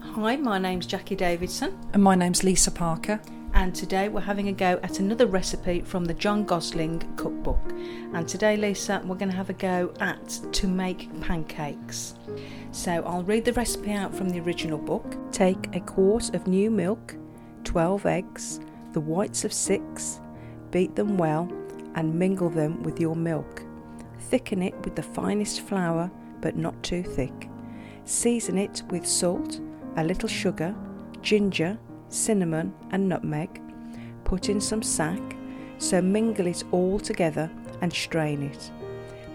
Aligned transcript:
Hi, 0.00 0.36
my 0.36 0.58
name's 0.58 0.86
Jacqui 0.86 1.16
Davidson, 1.16 1.78
And 1.92 2.02
my 2.02 2.14
name's 2.14 2.42
Lisa 2.42 2.70
Parker. 2.70 3.20
and 3.52 3.74
today 3.74 4.08
we're 4.08 4.20
having 4.20 4.48
a 4.48 4.52
go 4.52 4.78
at 4.82 5.00
another 5.00 5.26
recipe 5.26 5.80
from 5.82 6.04
the 6.06 6.14
John 6.14 6.44
Gosling 6.44 7.00
cookbook. 7.16 7.60
And 8.14 8.26
today, 8.26 8.56
Lisa, 8.56 9.02
we're 9.04 9.16
going 9.16 9.30
to 9.30 9.36
have 9.36 9.50
a 9.50 9.54
go 9.54 9.92
at 10.00 10.28
to 10.52 10.66
make 10.66 11.08
pancakes. 11.20 12.14
So 12.72 13.02
I'll 13.04 13.22
read 13.24 13.44
the 13.44 13.52
recipe 13.52 13.92
out 13.92 14.14
from 14.14 14.30
the 14.30 14.40
original 14.40 14.78
book. 14.78 15.14
Take 15.32 15.74
a 15.74 15.80
quart 15.80 16.34
of 16.34 16.46
new 16.46 16.70
milk, 16.70 17.14
12 17.64 18.06
eggs, 18.06 18.60
the 18.92 19.00
whites 19.00 19.44
of 19.44 19.52
six, 19.52 20.20
beat 20.70 20.96
them 20.96 21.18
well, 21.18 21.50
and 21.94 22.14
mingle 22.14 22.48
them 22.50 22.82
with 22.82 22.98
your 23.00 23.16
milk. 23.16 23.62
Thicken 24.30 24.62
it 24.62 24.74
with 24.84 24.96
the 24.96 25.02
finest 25.02 25.60
flour, 25.62 26.10
but 26.40 26.56
not 26.56 26.82
too 26.82 27.02
thick. 27.02 27.48
Season 28.06 28.56
it 28.56 28.84
with 28.88 29.04
salt, 29.04 29.60
a 29.96 30.04
little 30.04 30.28
sugar, 30.28 30.72
ginger, 31.22 31.76
cinnamon, 32.08 32.72
and 32.92 33.08
nutmeg. 33.08 33.60
Put 34.22 34.48
in 34.48 34.60
some 34.60 34.80
sack, 34.80 35.20
so 35.78 36.00
mingle 36.00 36.46
it 36.46 36.62
all 36.70 37.00
together 37.00 37.50
and 37.80 37.92
strain 37.92 38.44
it. 38.44 38.70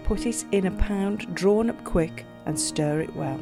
Put 0.04 0.24
it 0.24 0.46
in 0.52 0.66
a 0.66 0.70
pound 0.70 1.34
drawn 1.34 1.68
up 1.68 1.84
quick 1.84 2.24
and 2.46 2.58
stir 2.58 3.00
it 3.00 3.14
well. 3.14 3.38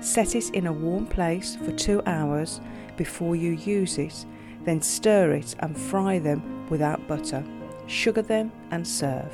Set 0.00 0.36
it 0.36 0.50
in 0.50 0.68
a 0.68 0.72
warm 0.72 1.06
place 1.06 1.56
for 1.56 1.72
two 1.72 2.00
hours 2.06 2.60
before 2.96 3.34
you 3.34 3.50
use 3.50 3.98
it, 3.98 4.24
then 4.64 4.80
stir 4.80 5.32
it 5.32 5.56
and 5.58 5.76
fry 5.76 6.20
them 6.20 6.68
without 6.68 7.08
butter. 7.08 7.44
Sugar 7.88 8.22
them 8.22 8.52
and 8.70 8.86
serve. 8.86 9.32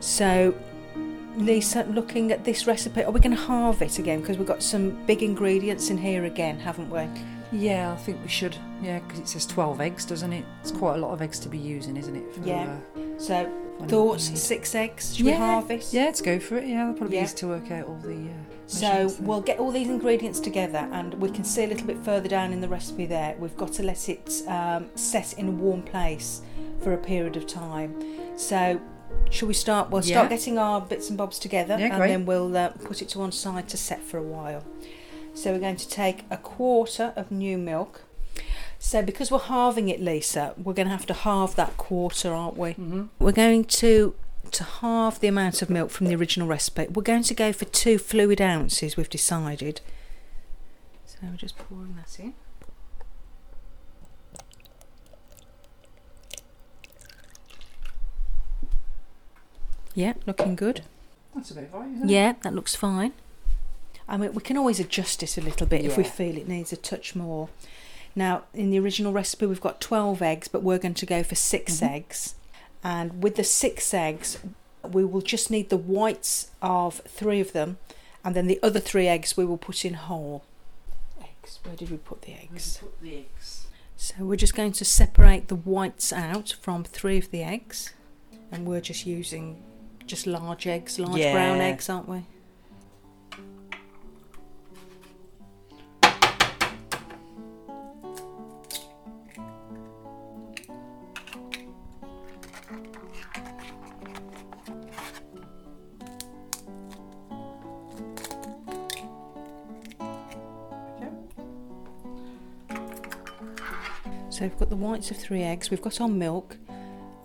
So, 0.00 0.52
Lisa, 1.36 1.84
looking 1.84 2.30
at 2.32 2.44
this 2.44 2.66
recipe, 2.66 3.02
are 3.02 3.10
we 3.10 3.20
going 3.20 3.34
to 3.36 3.42
halve 3.42 3.82
it 3.82 3.98
again? 3.98 4.20
Because 4.20 4.38
we've 4.38 4.46
got 4.46 4.62
some 4.62 5.04
big 5.06 5.22
ingredients 5.22 5.90
in 5.90 5.98
here 5.98 6.24
again, 6.24 6.58
haven't 6.58 6.90
we? 6.90 7.06
Yeah, 7.52 7.92
I 7.92 7.96
think 7.96 8.20
we 8.22 8.28
should. 8.28 8.56
Yeah, 8.82 9.00
because 9.00 9.20
it 9.20 9.28
says 9.28 9.46
12 9.46 9.80
eggs, 9.80 10.04
doesn't 10.04 10.32
it? 10.32 10.44
It's 10.60 10.70
quite 10.72 10.96
a 10.96 10.98
lot 10.98 11.12
of 11.12 11.22
eggs 11.22 11.38
to 11.40 11.48
be 11.48 11.58
using, 11.58 11.96
isn't 11.96 12.16
it? 12.16 12.34
for, 12.34 12.40
Yeah. 12.46 12.76
uh, 12.96 13.00
So, 13.18 13.34
I 13.34 13.42
know 13.44 13.50
what 13.80 13.90
thoughts, 13.90 14.40
six 14.40 14.74
eggs. 14.74 15.14
Should 15.16 15.26
we 15.26 15.32
halve 15.32 15.70
it? 15.70 15.86
Yeah, 15.92 16.04
let's 16.06 16.20
go 16.20 16.38
for 16.40 16.56
it. 16.56 16.66
Yeah, 16.66 16.78
that'll 16.78 16.94
probably 16.94 17.16
Yeah. 17.16 17.22
be 17.22 17.26
easy 17.26 17.36
to 17.36 17.48
work 17.48 17.70
out 17.70 17.86
all 17.88 17.98
the. 18.02 18.12
Uh, 18.14 18.32
So 18.66 19.12
we'll 19.20 19.40
get 19.42 19.58
all 19.58 19.70
these 19.70 19.88
ingredients 19.88 20.40
together, 20.40 20.88
and 20.92 21.14
we 21.14 21.28
can 21.30 21.44
see 21.44 21.64
a 21.64 21.66
little 21.66 21.86
bit 21.86 21.98
further 21.98 22.28
down 22.28 22.52
in 22.52 22.60
the 22.60 22.68
recipe 22.68 23.06
there. 23.06 23.36
We've 23.38 23.56
got 23.56 23.72
to 23.74 23.82
let 23.82 24.08
it 24.08 24.42
um, 24.48 24.86
set 24.94 25.34
in 25.38 25.48
a 25.48 25.52
warm 25.52 25.82
place 25.82 26.40
for 26.80 26.92
a 26.92 26.98
period 26.98 27.36
of 27.36 27.46
time. 27.46 27.94
So, 28.36 28.80
shall 29.30 29.48
we 29.48 29.54
start? 29.54 29.90
We'll 29.90 30.02
start 30.02 30.30
Yeah. 30.30 30.36
getting 30.36 30.58
our 30.58 30.80
bits 30.80 31.08
and 31.08 31.18
bobs 31.18 31.38
together, 31.38 31.76
Yeah, 31.78 31.86
and 31.86 31.94
great. 31.96 32.08
then 32.08 32.26
we'll 32.26 32.56
uh, 32.56 32.68
put 32.70 33.02
it 33.02 33.08
to 33.10 33.18
one 33.18 33.32
side 33.32 33.68
to 33.70 33.76
set 33.76 34.00
for 34.02 34.18
a 34.18 34.22
while. 34.22 34.64
So 35.34 35.52
we're 35.52 35.58
going 35.58 35.76
to 35.76 35.88
take 35.88 36.24
a 36.30 36.36
quarter 36.36 37.12
of 37.16 37.30
new 37.30 37.58
milk. 37.58 38.02
So 38.78 39.02
because 39.02 39.30
we're 39.30 39.38
halving 39.40 39.88
it, 39.88 40.00
Lisa, 40.00 40.54
we're 40.62 40.74
going 40.74 40.86
to 40.88 40.92
have 40.92 41.06
to 41.06 41.14
halve 41.14 41.56
that 41.56 41.76
quarter, 41.76 42.32
aren't 42.32 42.56
we? 42.56 42.74
Mhm. 42.74 43.08
We're 43.18 43.32
going 43.32 43.64
to 43.64 44.14
to 44.50 44.62
halve 44.62 45.18
the 45.18 45.26
amount 45.26 45.62
of 45.62 45.70
milk 45.70 45.90
from 45.90 46.06
the 46.06 46.14
original 46.14 46.46
recipe. 46.46 46.86
We're 46.88 47.02
going 47.02 47.24
to 47.24 47.34
go 47.34 47.52
for 47.52 47.64
two 47.64 47.98
fluid 47.98 48.40
ounces. 48.40 48.96
We've 48.96 49.08
decided. 49.10 49.80
So 51.06 51.16
we're 51.22 51.36
just 51.36 51.56
pouring 51.58 51.96
that 51.96 52.20
in. 52.20 52.34
Yeah, 59.94 60.14
looking 60.26 60.56
good. 60.56 60.82
That's 61.34 61.50
about 61.50 61.72
right, 61.72 61.90
isn't 61.90 62.08
it? 62.08 62.12
Yeah, 62.12 62.34
that 62.42 62.54
looks 62.54 62.74
fine. 62.74 63.12
I 64.08 64.16
mean, 64.16 64.34
we 64.34 64.42
can 64.42 64.56
always 64.56 64.80
adjust 64.80 65.22
it 65.22 65.36
a 65.38 65.40
little 65.40 65.66
bit 65.66 65.84
if 65.84 65.96
we 65.96 66.04
Yeah. 66.04 66.10
feel 66.10 66.36
it 66.36 66.48
needs 66.48 66.72
a 66.72 66.76
touch 66.76 67.14
more. 67.14 67.48
Now, 68.14 68.44
in 68.52 68.70
the 68.70 68.78
original 68.78 69.12
recipe, 69.12 69.46
we've 69.46 69.60
got 69.60 69.80
12 69.80 70.20
eggs, 70.22 70.46
but 70.46 70.62
we're 70.62 70.78
going 70.78 70.94
to 70.94 71.06
go 71.06 71.22
for 71.22 71.34
6 71.34 71.78
Mhm. 71.80 71.90
eggs. 71.90 72.34
And 72.82 73.22
with 73.22 73.36
the 73.36 73.44
six 73.44 73.94
eggs, 73.94 74.38
we 74.82 75.04
will 75.04 75.22
just 75.22 75.50
need 75.50 75.70
the 75.70 75.76
whites 75.78 76.50
of 76.60 77.00
three 77.08 77.40
of 77.40 77.52
them, 77.52 77.78
and 78.22 78.36
then 78.36 78.46
the 78.46 78.60
other 78.62 78.78
three 78.78 79.06
eggs 79.08 79.36
we 79.38 79.44
will 79.46 79.56
put 79.56 79.84
in 79.86 79.94
whole. 79.94 80.44
Eggs, 81.20 81.60
where 81.64 81.74
did 81.74 81.90
we 81.90 81.96
put 81.96 82.22
the 82.22 82.34
eggs? 82.34 82.76
Put 82.82 83.00
the 83.00 83.16
eggs. 83.16 83.66
So 83.96 84.16
we're 84.20 84.36
just 84.36 84.54
going 84.54 84.72
to 84.72 84.84
separate 84.84 85.48
the 85.48 85.54
whites 85.56 86.12
out 86.12 86.54
from 86.60 86.84
three 86.84 87.16
of 87.16 87.30
the 87.30 87.42
eggs, 87.42 87.94
and 88.52 88.66
we're 88.66 88.82
just 88.82 89.06
using 89.06 89.62
just 90.06 90.26
large 90.26 90.66
eggs, 90.66 90.98
large 90.98 91.20
brown 91.32 91.60
eggs, 91.60 91.88
aren't 91.88 92.08
we? 92.08 92.22
So 114.30 114.40
we've 114.42 114.58
got 114.58 114.68
the 114.68 114.74
whites 114.74 115.12
of 115.12 115.16
three 115.16 115.42
eggs, 115.42 115.70
we've 115.70 115.80
got 115.80 116.00
our 116.00 116.08
milk, 116.08 116.56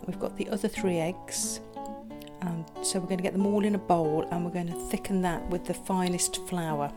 we've 0.06 0.20
got 0.20 0.36
the 0.36 0.48
other 0.48 0.68
three 0.68 0.98
eggs. 0.98 1.60
So 2.90 2.98
we're 2.98 3.06
going 3.06 3.18
to 3.18 3.22
get 3.22 3.34
them 3.34 3.46
all 3.46 3.64
in 3.64 3.76
a 3.76 3.78
bowl 3.78 4.26
and 4.32 4.44
we're 4.44 4.50
going 4.50 4.66
to 4.66 4.74
thicken 4.74 5.22
that 5.22 5.48
with 5.48 5.64
the 5.64 5.74
finest 5.74 6.44
flour, 6.48 6.92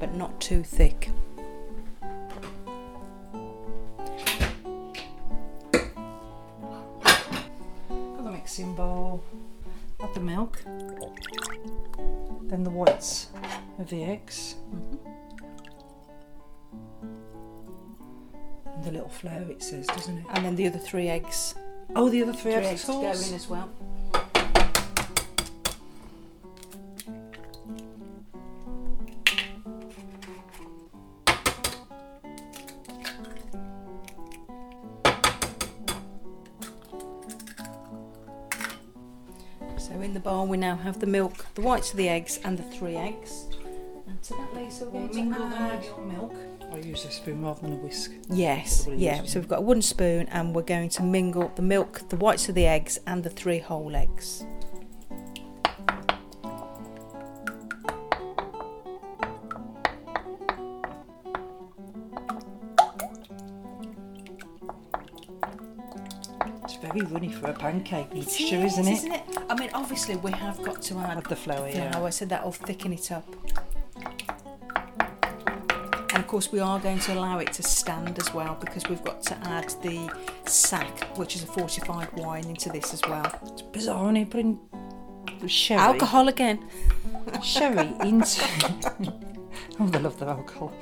but 0.00 0.16
not 0.16 0.40
too 0.40 0.64
thick. 0.64 1.10
Got 5.70 5.94
the 8.24 8.32
mixing 8.32 8.74
bowl. 8.74 9.22
Add 10.00 10.12
the 10.12 10.18
milk. 10.18 10.60
Then 12.48 12.64
the 12.64 12.70
whites 12.70 13.28
of 13.78 13.88
the 13.90 14.02
eggs. 14.02 14.56
Mm-hmm. 14.74 14.96
And 18.74 18.82
the 18.84 18.90
little 18.90 19.08
flour 19.08 19.48
it 19.52 19.62
says, 19.62 19.86
doesn't 19.86 20.18
it? 20.18 20.24
And 20.30 20.44
then 20.44 20.56
the 20.56 20.66
other 20.66 20.80
three 20.80 21.06
eggs. 21.06 21.54
Oh, 21.94 22.08
the 22.08 22.24
other 22.24 22.32
three, 22.32 22.54
Three 22.54 22.64
eggs, 22.64 22.80
eggs 22.80 22.86
go 22.86 23.02
in 23.02 23.34
as 23.34 23.46
well. 23.48 23.70
Now 40.70 40.76
have 40.76 41.00
the 41.00 41.06
milk, 41.06 41.46
the 41.56 41.62
whites 41.62 41.90
of 41.90 41.96
the 41.96 42.08
eggs 42.08 42.38
and 42.44 42.56
the 42.56 42.62
three 42.62 42.94
eggs. 42.94 43.48
And 44.06 44.22
to 44.22 44.34
that 44.34 44.54
Lisa 44.54 44.84
we're 44.84 45.08
going 45.08 45.14
mingle 45.14 45.48
to 45.48 45.54
them 45.54 45.62
add 45.62 45.78
with 45.80 45.86
your 45.88 46.06
milk. 46.06 46.34
I 46.72 46.76
use 46.76 47.04
a 47.04 47.10
spoon 47.10 47.42
rather 47.42 47.60
than 47.62 47.72
a 47.72 47.76
whisk. 47.76 48.12
Yes, 48.28 48.86
yeah. 48.88 49.24
So 49.24 49.40
we've 49.40 49.48
got 49.48 49.58
a 49.58 49.62
wooden 49.62 49.82
spoon 49.82 50.28
and 50.28 50.54
we're 50.54 50.62
going 50.62 50.88
to 50.90 51.02
mingle 51.02 51.50
the 51.56 51.62
milk, 51.62 52.08
the 52.08 52.16
whites 52.16 52.48
of 52.48 52.54
the 52.54 52.66
eggs, 52.66 53.00
and 53.08 53.24
the 53.24 53.30
three 53.30 53.58
whole 53.58 53.96
eggs. 53.96 54.44
Very 66.92 67.06
runny 67.06 67.30
for 67.32 67.50
a 67.50 67.52
pancake 67.54 68.08
It 68.10 68.14
mixture, 68.14 68.56
is, 68.56 68.78
isn't 68.78 68.88
it? 68.88 68.92
Isn't 68.92 69.12
it? 69.12 69.22
I 69.48 69.54
mean, 69.54 69.70
obviously 69.74 70.16
we 70.16 70.32
have 70.32 70.62
got 70.62 70.82
to 70.82 70.98
add 70.98 71.18
Add 71.18 71.24
the 71.24 71.36
flour, 71.36 71.68
yeah. 71.68 71.90
flour, 71.92 72.10
so 72.10 72.24
that'll 72.24 72.52
thicken 72.52 72.92
it 72.92 73.10
up. 73.12 73.26
And 76.12 76.18
of 76.18 76.26
course, 76.26 76.50
we 76.50 76.58
are 76.60 76.78
going 76.80 76.98
to 77.00 77.14
allow 77.14 77.38
it 77.38 77.52
to 77.54 77.62
stand 77.62 78.18
as 78.18 78.34
well 78.34 78.56
because 78.60 78.84
we've 78.88 79.02
got 79.04 79.22
to 79.24 79.36
add 79.48 79.68
the 79.82 80.10
sack, 80.44 81.04
which 81.16 81.36
is 81.36 81.44
a 81.44 81.46
fortified 81.46 82.12
wine, 82.14 82.44
into 82.46 82.68
this 82.70 82.92
as 82.92 83.00
well. 83.08 83.32
It's 83.52 83.62
bizarre, 83.62 84.04
isn't 84.06 84.16
it? 84.16 84.30
Putting 84.30 84.58
sherry, 85.46 85.80
Alcohol 85.80 86.28
again. 86.28 86.68
sherry 87.42 87.92
into. 88.00 88.44
oh, 89.80 89.86
they 89.86 89.98
love 90.00 90.18
their 90.18 90.30
alcohol. 90.30 90.72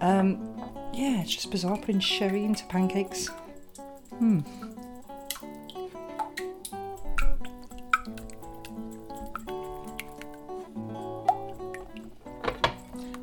Um, 0.00 0.52
yeah, 0.92 1.20
it's 1.22 1.34
just 1.34 1.50
bizarre 1.50 1.76
putting 1.78 2.00
sherry 2.00 2.44
into 2.44 2.64
pancakes. 2.66 3.28
Hmm. 4.18 4.40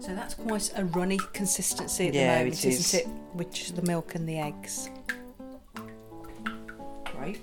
So 0.10 0.16
that's 0.16 0.34
quite 0.34 0.72
a 0.76 0.86
runny 0.86 1.20
consistency 1.34 2.08
at 2.08 2.16
Yeah, 2.16 2.34
the 2.34 2.40
moment, 2.46 2.66
it 2.66 2.70
is. 2.70 2.80
isn't 2.96 3.00
it? 3.02 3.08
With 3.36 3.54
just 3.54 3.76
the 3.76 3.84
milk 3.84 4.16
and 4.16 4.28
the 4.28 4.40
eggs. 4.40 4.90
Right. 7.16 7.40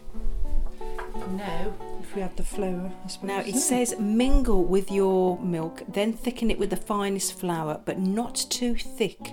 Now, 1.31 1.73
if 2.01 2.17
we 2.17 2.23
add 2.23 2.37
the 2.37 2.43
flour, 2.43 2.91
I 3.05 3.07
suppose. 3.07 3.29
Now 3.29 3.39
it 3.39 3.47
isn't 3.55 3.61
says 3.61 3.95
mingle 4.01 4.65
with 4.65 4.91
your 4.91 5.39
milk, 5.39 5.85
then 5.87 6.13
thicken 6.13 6.51
it 6.51 6.59
with 6.59 6.71
the 6.71 6.77
finest 6.77 7.39
flour, 7.39 7.81
but 7.85 8.01
not 8.01 8.35
too 8.35 8.75
thick. 8.75 9.33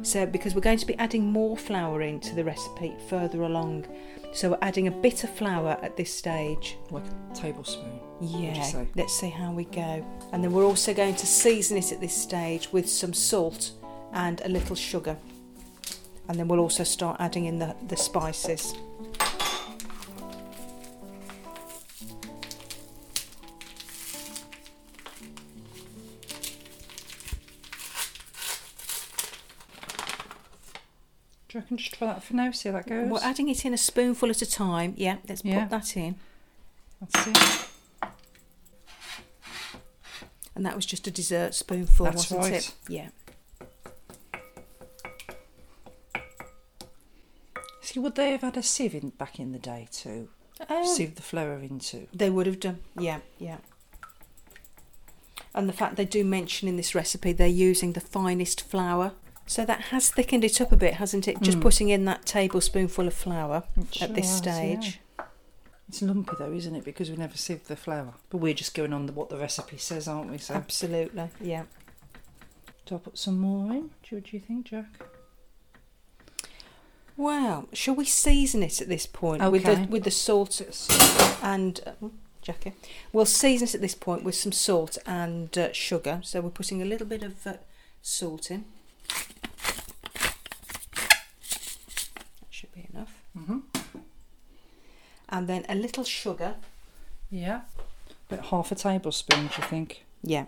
So, 0.00 0.24
because 0.24 0.54
we're 0.54 0.62
going 0.62 0.78
to 0.78 0.86
be 0.86 0.96
adding 0.96 1.26
more 1.30 1.58
flour 1.58 2.00
into 2.00 2.34
the 2.34 2.42
recipe 2.42 2.94
further 3.06 3.42
along, 3.42 3.84
so 4.32 4.52
we're 4.52 4.58
adding 4.62 4.86
a 4.86 4.90
bit 4.90 5.24
of 5.24 5.30
flour 5.30 5.76
at 5.82 5.98
this 5.98 6.12
stage. 6.14 6.78
Like 6.90 7.04
a 7.04 7.34
tablespoon. 7.34 8.00
Would 8.22 8.30
you 8.30 8.48
Yeah, 8.48 8.84
let's 8.94 9.12
see 9.18 9.28
how 9.30 9.52
we 9.52 9.64
go. 9.64 10.04
And 10.32 10.42
then 10.42 10.52
we're 10.52 10.64
also 10.64 10.94
going 10.94 11.14
to 11.16 11.26
season 11.26 11.76
it 11.76 11.92
at 11.92 12.00
this 12.00 12.14
stage 12.14 12.72
with 12.72 12.88
some 12.88 13.12
salt 13.12 13.72
and 14.12 14.40
a 14.42 14.48
little 14.48 14.76
sugar. 14.76 15.16
And 16.28 16.38
then 16.38 16.48
we'll 16.48 16.60
also 16.60 16.84
start 16.84 17.16
adding 17.20 17.46
in 17.46 17.58
the, 17.58 17.74
the 17.88 17.96
spices. 17.96 18.74
Do 31.48 31.58
you 31.58 31.60
reckon 31.60 31.76
just 31.76 31.94
try 31.94 32.06
that 32.08 32.22
for 32.22 32.34
now? 32.34 32.50
See 32.52 32.68
how 32.70 32.76
that 32.76 32.86
goes. 32.86 33.10
We're 33.10 33.18
adding 33.22 33.48
it 33.48 33.64
in 33.66 33.74
a 33.74 33.78
spoonful 33.78 34.30
at 34.30 34.40
a 34.40 34.50
time. 34.50 34.94
Yeah, 34.96 35.18
let's 35.28 35.44
Yeah. 35.44 35.60
put 35.64 35.70
that 35.70 35.96
in. 35.96 36.14
That's 37.00 37.26
it. 37.26 37.68
And 40.62 40.66
that 40.68 40.76
was 40.76 40.86
just 40.86 41.08
a 41.08 41.10
dessert 41.10 41.56
spoonful, 41.56 42.04
That's 42.04 42.30
wasn't 42.30 42.40
right. 42.40 42.52
it? 42.52 42.74
Yeah. 42.88 43.08
See, 47.80 47.98
would 47.98 48.14
they 48.14 48.30
have 48.30 48.42
had 48.42 48.56
a 48.56 48.62
sieve 48.62 48.94
in, 48.94 49.08
back 49.10 49.40
in 49.40 49.50
the 49.50 49.58
day 49.58 49.88
to 50.02 50.28
Um, 50.68 50.86
sieve 50.86 51.16
the 51.16 51.22
flour 51.22 51.54
into? 51.58 52.06
They 52.14 52.30
would 52.30 52.46
have 52.46 52.60
done. 52.60 52.78
Yeah, 52.96 53.18
yeah. 53.40 53.56
And 55.52 55.68
the 55.68 55.72
fact 55.72 55.96
they 55.96 56.04
do 56.04 56.22
mention 56.24 56.68
in 56.68 56.76
this 56.76 56.94
recipe 56.94 57.32
they're 57.32 57.48
using 57.48 57.94
the 57.94 58.00
finest 58.00 58.60
flour. 58.62 59.14
So 59.46 59.64
that 59.64 59.80
has 59.86 60.10
thickened 60.12 60.44
it 60.44 60.60
up 60.60 60.70
a 60.70 60.76
bit, 60.76 60.94
hasn't 60.94 61.26
it? 61.26 61.40
Just 61.42 61.58
Mm. 61.58 61.62
putting 61.62 61.88
in 61.88 62.04
that 62.04 62.24
tablespoonful 62.24 63.08
of 63.08 63.14
flour 63.14 63.64
It 63.76 63.82
at 63.82 63.92
sure 63.94 64.08
this 64.10 64.26
has, 64.38 64.46
yeah. 64.46 64.92
It's 65.92 66.00
lumpy 66.00 66.32
though, 66.38 66.50
isn't 66.50 66.74
it? 66.74 66.84
Because 66.84 67.10
we 67.10 67.16
never 67.18 67.36
sieved 67.36 67.66
the 67.66 67.76
flour. 67.76 68.14
But 68.30 68.38
we're 68.38 68.54
just 68.54 68.74
going 68.74 68.94
on 68.94 69.04
the, 69.04 69.12
what 69.12 69.28
the 69.28 69.36
recipe 69.36 69.76
says, 69.76 70.08
aren't 70.08 70.30
we? 70.30 70.38
So, 70.38 70.54
Absolutely, 70.54 71.28
yeah. 71.38 71.64
do 72.86 72.94
I 72.94 72.98
put 72.98 73.18
some 73.18 73.36
more 73.38 73.70
in? 73.74 73.90
What 74.08 74.24
do 74.24 74.30
you 74.30 74.40
think, 74.40 74.64
Jack? 74.64 74.86
Well, 77.14 77.68
Shall 77.74 77.94
we 77.94 78.06
season 78.06 78.62
it 78.62 78.80
at 78.80 78.88
this 78.88 79.04
point 79.04 79.42
with 79.52 79.64
the 79.64 79.72
Okay. 79.72 79.84
with 79.84 80.04
the 80.04 80.10
salt 80.10 80.62
and 81.42 81.78
uh, 81.86 81.90
mm, 82.02 82.10
Jacqui? 82.42 82.72
We'll 83.12 83.26
season 83.26 83.68
it 83.68 83.74
at 83.74 83.82
this 83.82 83.94
point 83.94 84.24
with 84.24 84.34
some 84.34 84.52
salt 84.52 84.96
and 85.04 85.56
uh, 85.58 85.74
sugar. 85.74 86.20
So 86.22 86.40
we're 86.40 86.48
putting 86.48 86.80
a 86.80 86.86
little 86.86 87.06
bit 87.06 87.22
of 87.22 87.46
uh, 87.46 87.56
salt 88.00 88.50
in. 88.50 88.64
That 89.10 90.34
should 92.48 92.72
be 92.72 92.88
enough. 92.94 93.12
Mm-hmm. 93.36 93.58
And 95.32 95.48
then 95.48 95.64
a 95.68 95.74
little 95.74 96.04
sugar. 96.04 96.54
Yeah. 97.30 97.62
About 98.30 98.46
half 98.46 98.70
a 98.70 98.74
tablespoon, 98.74 99.46
do 99.48 99.54
you 99.56 99.66
think? 99.66 100.04
Yeah. 100.22 100.44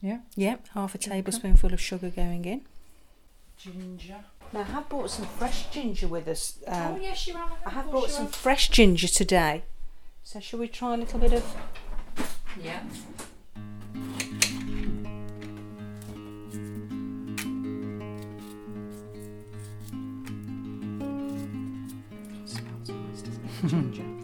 Yeah. 0.00 0.20
Yeah, 0.34 0.56
half 0.72 0.94
a 0.94 0.98
tablespoonful 0.98 1.74
of 1.74 1.80
sugar 1.80 2.08
going 2.08 2.44
in. 2.46 2.62
Ginger. 3.58 4.24
Now 4.52 4.60
I 4.60 4.64
have 4.64 4.88
brought 4.88 5.10
some 5.10 5.26
fresh 5.26 5.68
ginger 5.70 6.08
with 6.08 6.26
us. 6.26 6.58
Um, 6.66 6.94
oh 6.94 6.98
yes, 7.00 7.26
you 7.28 7.34
have. 7.34 7.52
I 7.66 7.70
have 7.70 7.90
brought 7.90 8.10
some 8.10 8.26
fresh 8.28 8.70
ginger 8.70 9.06
today. 9.06 9.64
So 10.24 10.40
shall 10.40 10.58
we 10.58 10.68
try 10.68 10.94
a 10.94 10.96
little 10.96 11.20
bit 11.20 11.34
of 11.34 11.44
Yeah. 12.60 12.80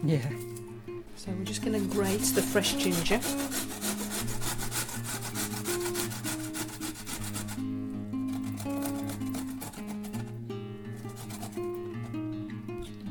Yeah. 0.07 0.21
so 1.17 1.31
we're 1.31 1.43
just 1.43 1.61
going 1.65 1.73
to 1.73 1.85
grate 1.93 2.21
the 2.33 2.41
fresh 2.41 2.75
ginger. 2.75 3.19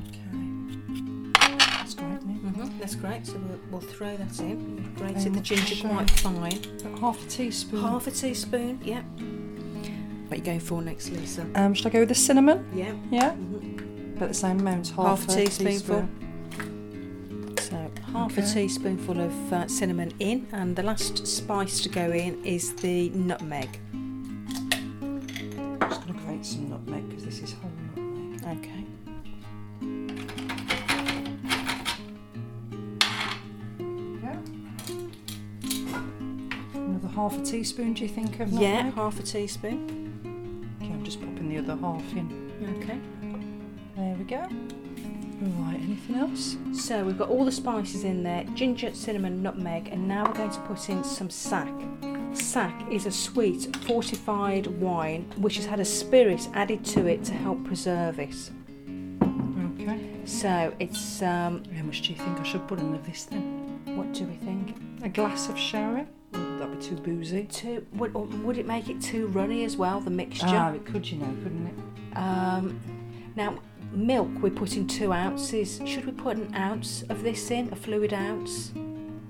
Okay. 0.09 1.33
That's 1.79 1.95
great, 1.95 2.21
Mm-hmm. 2.21 2.79
That's 2.79 2.95
great. 2.95 3.27
So 3.27 3.35
we'll, 3.39 3.59
we'll 3.71 3.81
throw 3.81 4.17
that 4.17 4.39
in. 4.41 4.77
We've 4.77 4.97
grated 4.97 5.35
the 5.35 5.41
ginger 5.41 5.87
quite 5.89 6.11
fine. 6.11 6.59
About 6.81 6.99
half 7.01 7.25
a 7.25 7.29
teaspoon. 7.29 7.81
Half 7.81 8.07
a 8.07 8.11
teaspoon. 8.11 8.81
Yeah. 8.83 9.03
What 9.03 10.33
are 10.33 10.37
you 10.37 10.43
going 10.45 10.61
for 10.61 10.83
next, 10.83 11.11
Lisa? 11.11 11.47
Um, 11.55 11.75
should 11.75 11.87
I 11.87 11.91
go 11.91 12.01
with 12.01 12.09
the 12.09 12.15
cinnamon? 12.15 12.69
Yeah. 12.75 12.95
Yeah. 13.11 13.33
hmm 13.33 14.17
About 14.17 14.29
the 14.29 14.35
same 14.35 14.61
amount. 14.61 14.89
Half, 14.89 15.21
Half 15.27 15.29
a 15.29 15.33
teaspoonful. 15.45 16.01
teaspoon. 16.03 16.26
Half 18.17 18.39
a 18.39 18.43
teaspoonful 18.43 19.21
of 19.21 19.53
uh, 19.53 19.69
cinnamon 19.69 20.11
in, 20.21 20.47
and 20.53 20.75
the 20.75 20.83
last 20.83 21.27
spice 21.27 21.83
to 21.83 21.91
go 21.91 22.11
in 22.13 22.43
is 22.47 22.73
the 22.73 23.11
nutmeg. 23.11 23.79
Just 25.81 26.07
going 26.07 26.19
to 26.19 26.25
grate 26.25 26.47
some 26.47 26.71
nutmeg 26.71 27.07
because 27.11 27.27
this 27.27 27.41
is 27.43 27.53
whole 27.53 27.71
nutmeg. 27.95 28.59
Okay. 28.59 28.85
Another 36.75 37.09
half 37.09 37.39
a 37.39 37.43
teaspoon, 37.43 37.93
do 37.93 38.03
you 38.03 38.09
think, 38.09 38.41
of 38.41 38.49
Yeah, 38.49 38.91
half 38.93 39.21
a 39.21 39.23
teaspoon. 39.23 40.73
Okay, 40.81 40.91
I'm 40.91 41.05
just 41.05 41.21
popping 41.21 41.51
the 41.51 41.59
other 41.59 41.77
half 41.77 42.13
in. 42.13 42.81
Okay. 42.83 42.99
There 43.95 44.17
we 44.17 44.25
go. 44.25 44.49
Right, 45.47 45.81
anything 45.81 46.17
else? 46.17 46.57
So 46.73 47.05
we've 47.05 47.17
got 47.19 47.29
all 47.29 47.45
the 47.45 47.53
spices 47.53 48.03
in 48.05 48.23
there 48.23 48.45
ginger, 48.55 48.93
cinnamon, 48.95 49.43
nutmeg, 49.43 49.89
and 49.89 50.09
now 50.09 50.27
we're 50.27 50.35
going 50.35 50.51
to 50.51 50.61
put 50.61 50.89
in 50.89 51.05
some 51.05 51.31
sack. 51.31 51.73
Sack 52.33 52.91
is 52.91 53.07
a 53.07 53.13
sweet 53.13 53.75
fortified 53.87 54.67
wine 54.81 55.23
which 55.37 55.57
has 55.57 55.67
had 55.67 55.79
a 55.81 55.85
spirit 55.85 56.49
added 56.55 56.85
to 56.87 57.07
it 57.07 57.23
to 57.25 57.33
help 57.33 57.63
preserve 57.65 58.19
it. 58.19 58.35
Okay. 59.81 60.01
So 60.25 60.75
it's, 60.81 61.23
um, 61.23 61.63
How 61.77 61.85
much 61.85 62.03
do 62.03 62.11
you 62.13 62.19
think 62.19 62.41
I 62.41 62.43
should 62.43 62.67
put 62.67 62.81
in 62.81 62.95
of 62.95 63.07
this 63.07 63.25
then? 63.25 63.63
what 63.97 64.13
do 64.13 64.25
we 64.25 64.35
think? 64.37 64.77
A 65.03 65.09
glass 65.09 65.49
of 65.49 65.57
sherry? 65.59 66.07
That'd 66.33 66.59
that 66.61 66.79
be 66.79 66.85
too 66.85 66.97
boozy? 66.97 67.45
Too, 67.45 67.87
would, 67.95 68.15
or 68.15 68.25
would 68.25 68.59
it 68.59 68.67
make 68.67 68.91
it 68.91 69.01
too 69.01 69.29
runny 69.29 69.65
as 69.65 69.77
well, 69.77 70.01
the 70.01 70.11
mixture? 70.11 70.47
Ah, 70.49 70.73
it 70.73 70.85
could, 70.85 71.09
you 71.11 71.19
know, 71.19 71.35
couldn't 71.43 71.67
it? 71.69 72.17
Um, 72.19 72.81
now, 73.37 73.59
milk, 73.97 74.29
we're 74.43 74.51
putting 74.51 74.87
two 74.87 75.13
ounces. 75.13 75.81
Should 75.85 76.05
we 76.07 76.13
put 76.13 76.37
an 76.37 76.55
ounce 76.55 77.03
of 77.09 77.23
this 77.23 77.51
in, 77.51 77.73
a 77.73 77.77
fluid 77.77 78.13
ounce? 78.13 78.73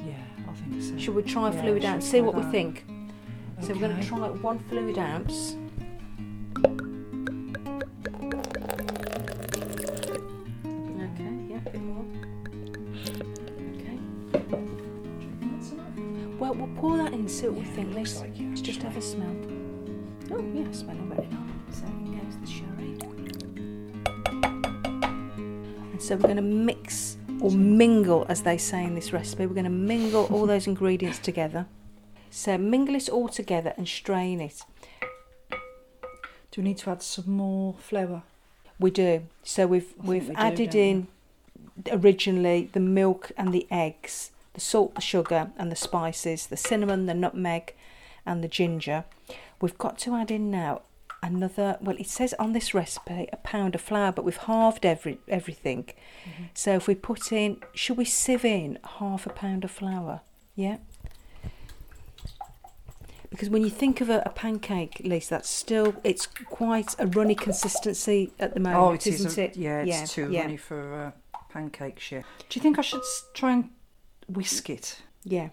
Yeah, 0.01 0.15
I 0.49 0.53
think 0.53 0.83
so. 0.83 0.99
Should 0.99 1.15
we 1.15 1.23
try 1.23 1.49
a 1.51 1.55
Yeah, 1.55 1.63
fluid 1.63 1.85
ounce? 1.85 2.05
See 2.05 2.21
what 2.21 2.35
we 2.35 2.43
that? 2.43 2.51
think. 2.51 2.85
So 3.61 3.73
we're 3.73 3.81
going 3.81 3.97
to 3.97 4.07
try 4.07 4.29
one 4.29 4.59
fluid 4.59 4.99
ounce. 4.99 5.57
Okay, 10.99 11.33
yeah, 11.49 11.57
a 11.57 11.71
bit 11.71 11.81
more. 11.81 12.05
Okay. 13.77 13.99
Well, 16.39 16.55
we'll 16.55 16.77
pour 16.77 16.97
that 16.99 17.13
in, 17.13 17.29
see 17.29 17.47
what 17.49 17.59
we 17.59 17.65
think. 17.65 17.95
Let's, 17.95 18.21
like 18.21 18.35
let's 18.41 18.61
just 18.61 18.83
have 18.83 18.97
a 18.97 19.01
smell. 19.01 19.35
Oh, 20.33 20.45
yeah, 20.53 20.71
smelling 20.73 21.09
very 21.09 21.29
nice. 21.29 21.79
So 21.79 21.87
in 21.87 22.19
goes 22.19 22.37
the 22.41 22.47
sherry. 22.47 23.16
And 25.97 26.03
so 26.03 26.15
we're 26.15 26.25
going 26.25 26.37
to 26.37 26.43
mix 26.43 27.17
or 27.41 27.51
mingle, 27.51 28.27
as 28.29 28.43
they 28.43 28.59
say 28.59 28.85
in 28.85 28.95
this 28.95 29.15
recipe. 29.15 29.47
We're 29.47 29.55
going 29.55 29.65
to 29.65 29.71
mingle 29.71 30.27
all 30.27 30.45
those 30.53 30.67
ingredients 30.67 31.19
together. 31.19 31.65
So 32.29 32.59
mingle 32.59 32.95
it 32.97 33.09
all 33.09 33.31
together 33.31 33.73
and 33.79 33.89
strain 33.89 34.43
it. 34.43 34.61
Do 36.51 36.61
we 36.61 36.65
need 36.65 36.77
to 36.77 36.91
add 36.91 37.03
some 37.03 37.31
more 37.31 37.77
flour? 37.79 38.25
We 38.79 38.91
do. 38.91 39.23
So 39.43 39.67
we've 39.67 39.95
I 39.99 40.07
we've 40.07 40.29
we 40.29 40.35
added 40.35 40.75
we? 40.75 40.81
in 40.81 41.09
originally 41.91 42.69
the 42.75 42.81
milk 42.81 43.33
and 43.35 43.55
the 43.55 43.67
eggs, 43.71 44.33
the 44.53 44.61
salt, 44.61 44.97
the 44.97 45.01
sugar, 45.01 45.51
and 45.57 45.73
the 45.73 45.77
spices, 45.77 46.49
the 46.49 46.59
cinnamon, 46.59 47.07
the 47.07 47.15
nutmeg, 47.15 47.75
and 48.27 48.45
the 48.45 48.49
ginger. 48.49 49.05
We've 49.63 49.79
got 49.79 49.97
to 50.01 50.15
add 50.15 50.31
in 50.31 50.51
now 50.51 50.83
another. 51.27 51.77
Well, 51.81 51.97
it 51.99 52.09
says 52.09 52.35
on 52.39 52.53
this 52.53 52.73
recipe 52.75 53.29
a 53.33 53.37
pound 53.39 53.75
of 53.75 53.81
flour, 53.81 54.13
but 54.13 54.25
we've 54.25 54.37
halved 54.37 54.87
every 54.87 55.19
everything. 55.29 55.85
Mm-hmm. 55.85 56.45
So 56.55 56.75
if 56.75 56.87
we 56.89 56.95
put 56.95 57.33
in, 57.33 57.61
should 57.75 57.97
we 57.97 58.05
sieve 58.05 58.45
in 58.45 58.79
half 58.99 59.27
a 59.27 59.31
pound 59.31 59.65
of 59.65 59.71
flour? 59.71 60.21
Yeah. 60.55 60.79
because 63.31 63.51
when 63.51 63.63
you 63.63 63.69
think 63.71 64.01
of 64.01 64.09
a, 64.09 64.23
a 64.25 64.31
pancake, 64.31 65.01
Lisa, 65.05 65.31
that's 65.31 65.51
still 65.51 65.95
it's 66.05 66.27
quite 66.27 66.95
a 66.99 67.07
runny 67.07 67.35
consistency 67.35 68.33
at 68.39 68.55
the 68.55 68.61
moment, 68.61 68.83
oh, 68.83 68.93
it 68.93 69.07
is 69.07 69.21
isn't 69.27 69.37
a- 69.39 69.45
it? 69.45 69.57
Yeah, 69.57 69.81
it's 69.83 69.89
Yeah, 69.91 70.05
too 70.07 70.31
yeah. 70.33 70.41
runny 70.43 70.57
for 70.57 70.95
uh, 71.35 71.39
pancakes. 71.51 72.11
Yeah. 72.13 72.23
Do 72.49 72.59
you 72.59 72.63
think 72.63 72.79
I 72.79 72.83
should 72.83 73.03
try 73.35 73.53
and 73.53 73.71
whisk 74.29 74.71
it 74.71 75.03
Yeah, 75.25 75.51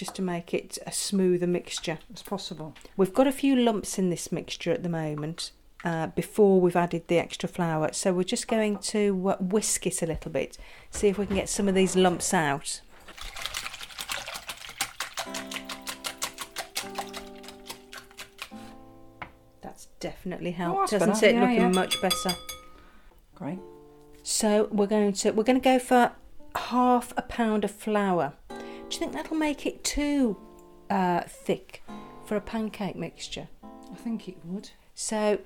just 0.00 0.14
to 0.14 0.22
make 0.22 0.54
it 0.54 0.78
a 0.86 0.92
smoother 0.92 1.46
mixture. 1.46 1.98
as 2.14 2.22
possible? 2.22 2.74
We've 2.96 3.12
got 3.12 3.26
a 3.26 3.32
few 3.32 3.54
lumps 3.54 3.98
in 3.98 4.08
this 4.08 4.32
mixture 4.32 4.72
at 4.72 4.82
the 4.82 4.88
moment. 4.88 5.52
Uh, 5.84 6.06
before 6.08 6.58
we've 6.58 6.76
added 6.76 7.06
the 7.08 7.18
extra 7.18 7.46
flour, 7.48 7.90
so 7.92 8.12
we're 8.12 8.22
just 8.22 8.48
going 8.48 8.78
to 8.78 9.30
uh, 9.30 9.36
whisk 9.38 9.86
it 9.86 10.00
a 10.02 10.06
little 10.06 10.30
bit, 10.30 10.56
see 10.90 11.08
if 11.08 11.16
we 11.18 11.24
can 11.26 11.36
get 11.36 11.48
some 11.50 11.68
of 11.68 11.74
these 11.74 11.96
lumps 11.96 12.32
out. 12.34 12.80
That's 19.62 19.86
definitely 20.00 20.52
helped, 20.52 20.90
that's 20.90 21.04
hasn't 21.04 21.14
better. 21.20 21.26
it? 21.26 21.34
Yeah, 21.34 21.40
Looking 21.42 21.56
yeah. 21.56 21.68
much 21.68 22.00
better. 22.02 22.30
Great. 23.34 23.58
So 24.22 24.68
we're 24.70 24.86
going 24.86 25.12
to 25.12 25.30
we're 25.32 25.44
going 25.44 25.60
to 25.60 25.64
go 25.64 25.78
for 25.78 26.12
half 26.54 27.12
a 27.16 27.22
pound 27.22 27.64
of 27.64 27.70
flour. 27.70 28.34
Do 28.90 28.96
you 28.96 28.98
think 28.98 29.12
that'll 29.12 29.36
make 29.36 29.66
it 29.66 29.84
too 29.84 30.36
uh, 30.90 31.20
thick 31.22 31.82
for 32.26 32.36
a 32.36 32.40
pancake 32.40 32.96
mixture? 32.96 33.46
I 33.62 33.94
think 33.94 34.28
it 34.28 34.36
would. 34.44 34.70
So 34.96 35.38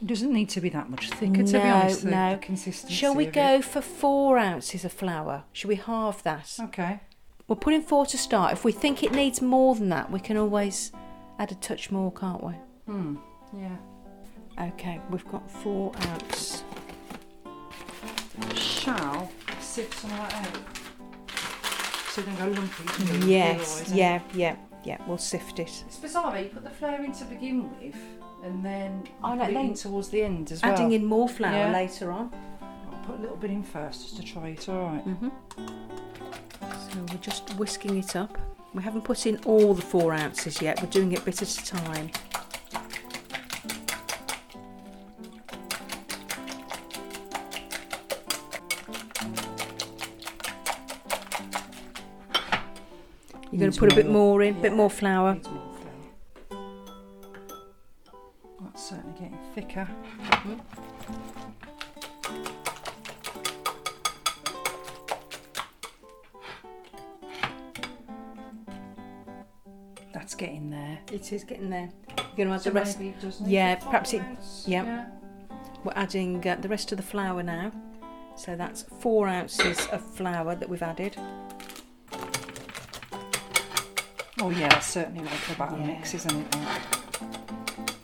It 0.00 0.06
doesn't 0.06 0.32
need 0.32 0.48
to 0.50 0.60
be 0.60 0.68
that 0.70 0.88
much 0.88 1.10
thicker, 1.10 1.42
to 1.42 1.52
be 1.52 1.58
No, 1.58 1.64
honest. 1.74 2.02
The, 2.04 2.10
no. 2.10 2.32
the 2.34 2.38
consistency. 2.38 2.94
shall 2.94 3.14
we 3.14 3.26
go 3.26 3.56
It. 3.56 3.64
for 3.64 3.80
four 3.80 4.38
ounces 4.38 4.84
of 4.84 4.92
flour? 4.92 5.42
Shall 5.52 5.68
we 5.68 5.74
halve 5.74 6.22
that? 6.22 6.56
Okay. 6.60 7.00
We're 7.48 7.56
putting 7.56 7.82
four 7.82 8.06
to 8.06 8.16
start. 8.16 8.52
If 8.52 8.64
we 8.64 8.72
think 8.72 9.02
it 9.02 9.12
needs 9.12 9.42
more 9.42 9.74
than 9.74 9.88
that, 9.90 10.10
we 10.10 10.20
can 10.20 10.36
always 10.36 10.92
add 11.38 11.50
a 11.52 11.56
touch 11.56 11.90
more, 11.90 12.12
can't 12.12 12.42
we? 12.42 12.52
Hmm. 12.86 13.16
Yeah. 13.52 13.76
Okay, 14.68 15.00
we've 15.10 15.26
got 15.28 15.50
four 15.50 15.92
ounces. 16.08 16.62
Shall 18.54 19.30
sift 19.60 19.94
some 20.00 20.10
of 20.12 20.18
that 20.18 20.34
out? 20.34 20.58
So 22.16 22.22
they 22.22 22.32
go 22.32 22.46
lumpy. 22.46 23.26
Yes, 23.26 23.82
Otherwise, 23.82 23.92
yeah, 23.92 24.20
yeah, 24.32 24.56
yeah. 24.84 24.96
We'll 25.06 25.18
sift 25.18 25.58
it. 25.58 25.84
It's 25.86 25.98
bizarre. 25.98 26.32
that 26.32 26.44
You 26.44 26.48
put 26.48 26.64
the 26.64 26.70
flour 26.70 27.04
in 27.04 27.12
to 27.12 27.24
begin 27.26 27.68
with, 27.78 27.94
and 28.42 28.64
then 28.64 29.06
I 29.22 29.32
Oh, 29.32 29.34
no, 29.34 29.42
put 29.44 29.50
it 29.50 29.54
then 29.54 29.74
towards 29.74 30.08
the 30.08 30.22
end 30.22 30.50
as 30.50 30.62
well. 30.62 30.72
Adding 30.72 30.92
in 30.92 31.04
more 31.04 31.28
flour 31.28 31.52
Yeah. 31.52 31.72
later 31.72 32.10
on. 32.12 32.30
I'll 32.62 32.98
put 33.04 33.18
a 33.18 33.20
little 33.20 33.36
bit 33.36 33.50
in 33.50 33.62
first 33.62 34.00
just 34.04 34.16
to 34.16 34.22
try 34.22 34.48
it. 34.48 34.66
All 34.66 34.86
right. 34.86 35.02
hmm 35.02 35.28
So 36.90 37.00
we're 37.12 37.18
just 37.20 37.50
whisking 37.58 37.98
it 37.98 38.16
up. 38.16 38.38
We 38.72 38.82
haven't 38.82 39.02
put 39.04 39.26
in 39.26 39.36
all 39.44 39.74
the 39.74 39.82
four 39.82 40.14
ounces 40.14 40.62
yet. 40.62 40.80
We're 40.82 40.88
doing 40.88 41.12
it 41.12 41.22
bit 41.22 41.42
at 41.42 41.50
a 41.50 41.66
time. 41.66 42.10
You're 53.56 53.60
going 53.60 53.72
to 53.72 53.78
put 53.80 53.90
a 53.90 53.94
bit 53.96 54.10
more. 54.10 54.42
in, 54.42 54.54
a 54.54 54.60
bit 54.60 54.72
Yeah. 54.72 54.76
more 54.76 54.90
flour. 54.90 55.32
Needs 55.32 55.48
more 55.48 55.72
flour. 56.50 56.60
That's 58.60 58.86
certainly 58.90 59.18
getting 59.18 59.38
thicker. 59.54 59.88
That's 70.12 70.34
getting 70.34 70.70
there. 70.70 70.98
It 71.12 71.32
is 71.32 71.44
getting 71.44 71.70
there. 71.70 71.90
You're 72.36 72.46
going 72.46 72.48
to 72.48 72.54
add 72.54 72.62
So 72.62 72.70
the 72.70 72.74
rest. 72.74 72.98
maybe 72.98 73.10
it 73.10 73.20
does 73.20 73.40
need 73.40 73.50
Yeah, 73.50 73.74
perhaps 73.76 74.12
it- 74.14 74.20
ounce. 74.22 74.64
yeah. 74.66 75.06
We're 75.84 75.92
adding 75.94 76.46
uh, 76.46 76.56
the 76.56 76.68
rest 76.68 76.90
of 76.92 76.96
the 76.98 77.04
flour 77.04 77.42
now. 77.42 77.70
So 78.36 78.56
that's 78.56 78.82
four 79.00 79.28
ounces 79.28 79.86
of 79.88 80.02
flour 80.14 80.54
that 80.54 80.68
we've 80.68 80.82
added. 80.82 81.16
Oh 84.40 84.50
yeah, 84.50 84.68
that's 84.68 84.86
certainly 84.86 85.24
like 85.24 85.50
a 85.50 85.54
batter 85.58 85.78
Yeah. 85.78 85.86
mix, 85.86 86.14
isn't 86.14 86.34
it? 86.36 86.50
that? 86.52 87.96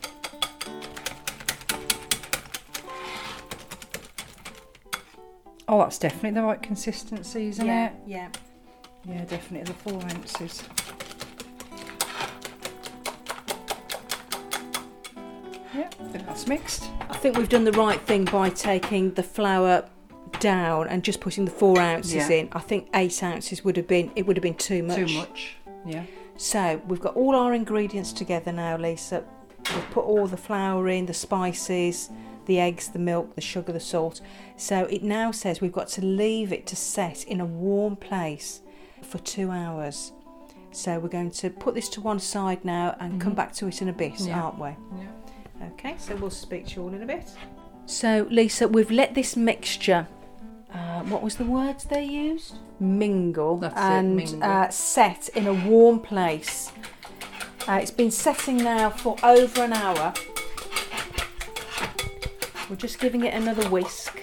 Oh, 5.69 5.79
that's 5.79 5.99
definitely 5.99 6.33
the 6.33 6.43
right 6.43 6.61
consistency, 6.61 7.49
isn't 7.49 7.65
yeah, 7.67 7.87
it? 7.89 7.93
yeah. 8.07 8.29
Yeah, 9.05 9.25
definitely 9.25 9.73
the 9.73 9.79
four 9.79 10.03
ounces. 10.03 10.63
Yeah, 15.75 15.89
I 16.01 16.05
think 16.09 16.27
that's 16.27 16.47
mixed. 16.47 16.85
I 17.09 17.17
think 17.17 17.39
we've 17.39 17.49
done 17.49 17.65
the 17.65 17.73
right 17.73 18.01
thing 18.03 18.25
by 18.27 18.51
taking 18.51 19.15
the 19.15 19.23
flour 19.23 19.89
down 20.41 20.89
and 20.89 21.03
just 21.03 21.21
putting 21.21 21.45
the 21.45 21.51
four 21.51 21.79
ounces 21.81 22.15
Yeah. 22.15 22.29
in. 22.31 22.49
I 22.53 22.59
think 22.61 22.89
eight 22.95 23.23
ounces 23.23 23.65
would 23.65 23.77
have 23.77 23.87
been 23.89 24.11
it 24.17 24.27
would 24.27 24.37
have 24.37 24.43
been 24.43 24.55
too 24.55 24.83
much. 24.83 24.97
Too 24.97 25.17
much. 25.17 25.57
Yeah. 25.87 26.05
So 26.43 26.83
we've 26.89 26.99
got 26.99 27.15
all 27.15 27.37
our 27.37 27.55
ingredients 27.55 28.13
together 28.13 28.51
now, 28.51 28.77
Lisa. 28.77 29.23
We've 29.73 29.91
put 29.93 30.05
all 30.05 30.27
the 30.27 30.37
flour 30.37 30.89
in, 30.89 31.07
the 31.07 31.15
spices, 31.15 32.11
the 32.47 32.59
eggs, 32.59 32.89
the 32.89 32.99
milk, 32.99 33.37
the 33.37 33.41
sugar, 33.41 33.71
the 33.71 33.79
salt. 33.79 34.21
So 34.57 34.87
it 34.87 35.05
now 35.05 35.31
says 35.31 35.61
we've 35.61 35.71
got 35.71 35.87
to 35.91 36.05
leave 36.05 36.53
it 36.53 36.67
to 36.67 36.75
set 36.75 37.23
in 37.25 37.41
a 37.41 37.45
warm 37.45 37.95
place 37.95 38.61
for 39.03 39.19
two 39.19 39.53
hours. 39.53 40.11
So 40.73 40.99
we're 40.99 41.11
going 41.11 41.31
to 41.31 41.49
put 41.49 41.77
this 41.77 41.89
to 41.91 42.01
one 42.01 42.19
side 42.19 42.65
now 42.65 42.97
and 42.99 43.21
come 43.21 43.35
Mhm. 43.35 43.37
back 43.37 43.53
to 43.55 43.69
it 43.69 43.81
in 43.81 43.89
a 43.89 43.93
bit, 43.93 44.19
Yeah. 44.19 44.43
aren't 44.43 44.59
we? 44.59 44.71
Yeah. 44.99 45.67
Okay, 45.75 45.95
so 45.97 46.17
we'll 46.17 46.31
speak 46.31 46.67
to 46.69 46.75
you 46.81 46.83
all 46.89 46.93
in 46.93 47.05
a 47.05 47.07
bit. 47.07 47.31
So, 47.87 48.27
Lisa, 48.31 48.67
we've 48.67 48.91
let 48.91 49.15
this 49.15 49.37
mixture, 49.37 50.09
uh, 51.03 51.09
what 51.09 51.23
was 51.23 51.37
the 51.37 51.45
words 51.45 51.85
they 51.85 52.05
used? 52.05 52.55
Mingle 52.81 53.59
That's 53.59 53.75
it, 53.75 53.81
and 53.81 54.17
mingle. 54.17 54.43
Uh, 54.43 54.69
set 54.71 55.29
in 55.31 55.47
a 55.47 55.55
warm 55.55 56.01
place. 56.01 56.73
Uh, 57.69 57.79
it's 57.81 57.91
been 57.91 58.11
setting 58.11 58.57
now 58.57 58.91
for 58.91 59.17
over 59.23 59.63
an 59.63 59.73
hour. 59.73 60.13
We're 62.69 62.77
just 62.77 62.99
giving 62.99 63.25
it 63.25 63.35
another 63.35 63.69
whisk. 63.69 64.19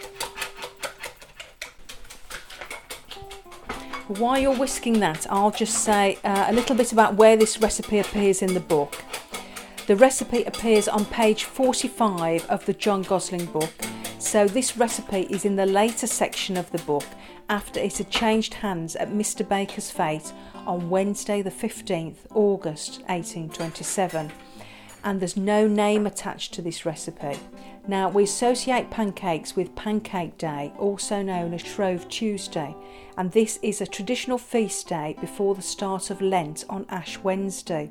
While 4.08 4.40
you're 4.40 4.58
whisking 4.58 5.00
that, 5.02 5.28
I'll 5.30 5.52
just 5.52 5.84
say 5.84 6.18
uh, 6.24 6.46
a 6.48 6.54
little 6.54 6.76
bit 6.76 6.92
about 6.92 7.16
where 7.16 7.38
this 7.38 7.62
recipe 7.62 8.00
appears 8.00 8.42
in 8.42 8.56
the 8.56 8.60
book. 8.60 9.04
The 9.86 9.96
recipe 9.96 10.44
appears 10.44 10.88
on 10.88 11.06
page 11.06 11.44
45 11.44 12.46
of 12.50 12.66
the 12.66 12.74
John 12.74 13.04
Gosling 13.04 13.46
book, 13.46 13.72
so 14.20 14.48
this 14.48 14.76
recipe 14.76 15.22
is 15.30 15.46
in 15.46 15.56
the 15.56 15.66
later 15.66 16.06
section 16.06 16.58
of 16.58 16.70
the 16.72 16.78
book 16.80 17.06
after 17.50 17.80
it 17.80 17.98
had 17.98 18.10
changed 18.10 18.54
hands 18.56 18.96
at 18.98 19.10
Mr. 19.10 19.48
Baker's 19.48 19.90
fate 19.90 20.34
on 20.68 20.90
Wednesday, 20.90 21.42
the 21.42 21.50
15th 21.50 22.18
August 22.34 23.00
1827. 23.08 24.32
And 25.04 25.22
there's 25.22 25.38
no 25.38 25.68
name 25.68 26.06
attached 26.06 26.54
to 26.56 26.62
this 26.62 26.86
recipe. 26.86 27.40
Now, 27.88 28.10
we 28.10 28.24
associate 28.24 28.92
pancakes 28.92 29.56
with 29.56 29.74
Pancake 29.76 30.38
Day, 30.38 30.74
also 30.78 31.22
known 31.22 31.54
as 31.54 31.62
Shrove 31.62 32.08
Tuesday, 32.10 32.76
and 33.18 33.32
this 33.32 33.58
is 33.62 33.80
a 33.80 33.88
traditional 33.88 34.38
feast 34.38 34.90
day 34.90 35.16
before 35.22 35.56
the 35.56 35.62
start 35.62 36.10
of 36.10 36.22
Lent 36.22 36.66
on 36.70 36.86
Ash 36.90 37.18
Wednesday 37.20 37.90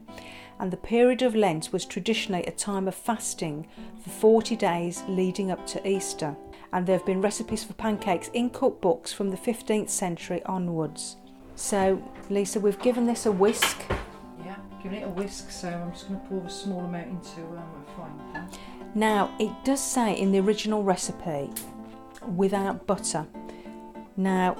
and 0.60 0.70
the 0.70 0.76
period 0.76 1.22
of 1.22 1.34
Lent 1.34 1.72
was 1.72 1.84
traditionally 1.84 2.44
a 2.44 2.50
time 2.50 2.88
of 2.88 2.94
fasting 2.94 3.66
for 4.02 4.10
40 4.10 4.56
days 4.56 5.02
leading 5.08 5.50
up 5.50 5.66
to 5.68 5.88
Easter. 5.88 6.36
And 6.72 6.86
there 6.86 6.96
have 6.96 7.06
been 7.06 7.22
recipes 7.22 7.64
for 7.64 7.72
pancakes 7.74 8.28
in 8.34 8.50
cookbooks 8.50 9.14
from 9.14 9.30
the 9.30 9.36
15th 9.36 9.88
century 9.88 10.42
onwards. 10.44 11.16
So, 11.54 12.02
Lisa, 12.28 12.60
we've 12.60 12.80
given 12.80 13.06
this 13.06 13.26
a 13.26 13.32
whisk. 13.32 13.78
Yeah. 14.44 14.56
Giving 14.82 15.00
it 15.00 15.04
a 15.04 15.10
whisk, 15.10 15.50
so 15.50 15.68
I'm 15.68 15.92
just 15.92 16.08
going 16.08 16.20
to 16.20 16.26
pour 16.26 16.44
a 16.44 16.50
small 16.50 16.80
amount 16.80 17.08
into 17.08 17.40
um, 17.40 17.58
a 17.58 17.94
frying 17.96 18.32
pan. 18.32 18.50
Now, 18.94 19.34
it 19.38 19.52
does 19.64 19.80
say 19.80 20.14
in 20.18 20.32
the 20.32 20.40
original 20.40 20.82
recipe 20.82 21.50
without 22.36 22.86
butter. 22.86 23.26
Now, 24.16 24.56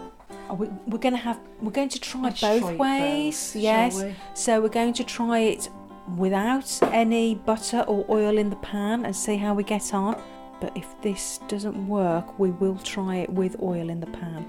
are 0.48 0.56
we, 0.56 0.68
we're 0.86 0.98
going 0.98 1.14
to 1.14 1.20
have 1.20 1.40
we're 1.60 1.70
going 1.72 1.88
to 1.90 2.00
try 2.00 2.22
Let's 2.22 2.40
both 2.40 2.62
try 2.62 2.74
ways. 2.76 3.54
yes. 3.56 4.02
we? 4.02 4.14
So 4.34 4.60
we're 4.60 4.68
going 4.68 4.92
to 4.94 5.04
try 5.04 5.40
it 5.40 5.68
without 6.16 6.78
any 6.92 7.34
butter 7.34 7.80
or 7.82 8.04
oil 8.08 8.38
in 8.38 8.50
the 8.50 8.56
pan 8.56 9.04
and 9.04 9.14
see 9.14 9.36
how 9.36 9.54
we 9.54 9.62
get 9.64 9.92
on. 9.92 10.20
But 10.60 10.76
if 10.76 10.86
this 11.02 11.38
doesn't 11.48 11.86
work, 11.88 12.38
we 12.38 12.50
will 12.50 12.76
try 12.78 13.16
it 13.16 13.30
with 13.30 13.60
oil 13.62 13.90
in 13.90 14.00
the 14.00 14.06
pan. 14.08 14.44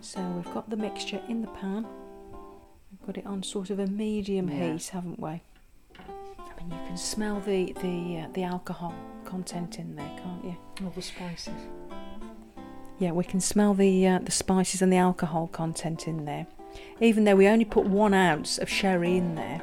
So 0.00 0.20
we've 0.36 0.54
got 0.54 0.70
the 0.70 0.76
mixture 0.76 1.20
in 1.28 1.42
the 1.42 1.48
pan. 1.48 1.86
We've 2.90 3.06
got 3.06 3.16
it 3.18 3.26
on 3.26 3.42
sort 3.42 3.70
of 3.70 3.78
a 3.78 3.86
medium 3.86 4.48
Yeah. 4.48 4.72
heat, 4.72 4.88
haven't 4.88 5.18
we? 5.18 5.28
I 5.28 6.62
mean, 6.62 6.70
you 6.70 6.86
can 6.86 6.96
smell 6.96 7.40
the 7.40 7.72
the 7.82 8.20
uh, 8.24 8.28
the 8.32 8.44
alcohol 8.44 8.94
content 9.24 9.78
in 9.78 9.96
there, 9.96 10.10
can't 10.22 10.44
you? 10.44 10.56
All 10.84 10.90
the 10.94 11.02
spices. 11.02 11.54
Yeah, 12.98 13.10
we 13.10 13.24
can 13.24 13.40
smell 13.40 13.74
the 13.74 14.06
uh, 14.06 14.18
the 14.20 14.30
spices 14.30 14.80
and 14.80 14.92
the 14.92 14.96
alcohol 14.96 15.48
content 15.48 16.06
in 16.06 16.24
there. 16.24 16.46
Even 17.00 17.24
though 17.24 17.36
we 17.36 17.46
only 17.48 17.64
put 17.64 17.84
one 17.86 18.14
ounce 18.14 18.56
of 18.58 18.68
sherry 18.68 19.16
in 19.16 19.34
there, 19.34 19.60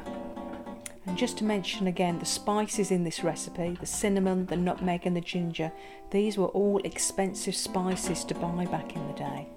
And 1.06 1.18
just 1.18 1.38
to 1.38 1.44
mention 1.44 1.88
again, 1.88 2.18
the 2.18 2.24
spices 2.24 2.90
in 2.90 3.04
this 3.04 3.24
recipe 3.24 3.76
the 3.80 3.86
cinnamon, 3.86 4.46
the 4.46 4.56
nutmeg, 4.56 5.06
and 5.06 5.16
the 5.16 5.20
ginger 5.20 5.72
these 6.10 6.36
were 6.36 6.48
all 6.48 6.78
expensive 6.84 7.54
spices 7.54 8.24
to 8.24 8.34
buy 8.34 8.66
back 8.66 8.94
in 8.94 9.06
the 9.08 9.14
day. 9.14 9.48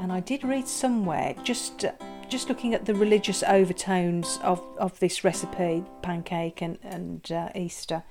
And 0.00 0.12
I 0.12 0.20
did 0.20 0.44
read 0.44 0.68
somewhere, 0.68 1.34
just 1.42 1.84
just 2.28 2.48
looking 2.48 2.74
at 2.74 2.84
the 2.84 2.94
religious 2.94 3.42
overtones 3.42 4.38
of, 4.42 4.60
of 4.78 4.98
this 4.98 5.24
recipe, 5.24 5.84
pancake 6.02 6.62
and, 6.62 6.78
and 6.82 7.30
uh, 7.30 7.48
Easter, 7.54 8.02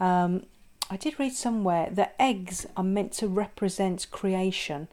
um, 0.00 0.44
I 0.90 0.96
did 0.96 1.18
read 1.18 1.32
somewhere 1.32 1.88
that 1.92 2.14
eggs 2.18 2.66
are 2.76 2.84
meant 2.84 3.12
to 3.14 3.28
represent 3.28 4.10
creation, 4.10 4.88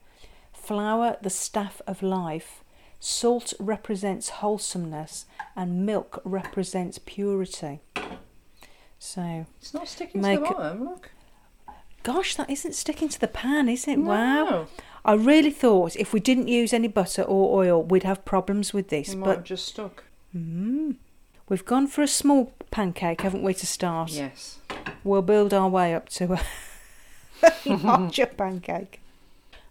flour, 0.54 1.18
the 1.22 1.30
staff 1.30 1.82
of 1.88 2.04
life, 2.04 2.64
salt 3.00 3.54
represents 3.60 4.30
wholesomeness, 4.30 5.26
and 5.56 5.86
milk 5.86 6.22
represents 6.24 7.00
purity. 7.06 7.80
So, 9.00 9.46
It's 9.60 9.74
not 9.74 9.88
sticking 9.88 10.22
to 10.22 10.28
the 10.30 10.38
bottom, 10.38 10.86
look. 10.86 11.12
gosh, 12.04 12.36
that 12.36 12.50
isn't 12.50 12.74
sticking 12.74 13.10
to 13.10 13.20
the 13.20 13.28
pan, 13.28 13.70
is 13.70 13.88
it? 13.88 13.98
No. 14.00 14.10
Wow. 14.10 14.68
I 15.04 15.14
really 15.14 15.52
thought 15.52 15.96
if 15.96 16.14
we 16.14 16.20
didn't 16.20 16.48
use 16.48 16.74
any 16.74 16.88
butter 16.88 17.22
or 17.22 17.64
oil, 17.64 17.84
we'd 17.84 18.04
have 18.04 18.26
problems 18.26 18.74
with 18.74 18.90
this. 18.90 19.14
It 19.14 19.18
but 19.18 19.44
just 19.44 19.68
stuck. 19.68 20.04
Mm. 20.36 20.96
We've 21.48 21.66
gone 21.66 21.86
for 21.88 22.02
a 22.02 22.08
small 22.08 22.52
pancake, 22.72 23.22
haven't 23.22 23.44
we, 23.44 23.54
to 23.54 23.68
start? 23.68 24.12
Yes. 24.12 24.58
We'll 25.04 25.22
build 25.22 25.54
our 25.54 25.70
way 25.70 25.94
up 25.94 26.10
to 26.10 26.34
a 26.34 26.42
larger 27.70 28.26
pancake. 28.26 29.00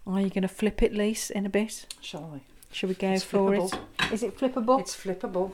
Are 0.06 0.20
you 0.20 0.28
going 0.30 0.42
to 0.42 0.48
flip 0.48 0.82
it, 0.82 0.94
Lise, 0.94 1.30
in 1.30 1.46
a 1.46 1.48
bit? 1.48 1.92
Shall 2.00 2.30
I? 2.34 2.40
Shall 2.74 2.88
we 2.88 2.96
go 2.96 3.12
It's 3.12 3.22
for 3.22 3.38
flippable. 3.52 3.78
it? 4.00 4.12
Is 4.12 4.22
it 4.24 4.36
flippable? 4.36 4.80
It's 4.80 4.96
flippable. 4.96 5.52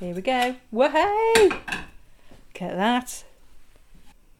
Here 0.00 0.14
we 0.14 0.22
go. 0.22 0.56
Wahey! 0.70 1.50
Look 1.50 2.62
at 2.62 2.74
that. 2.76 3.24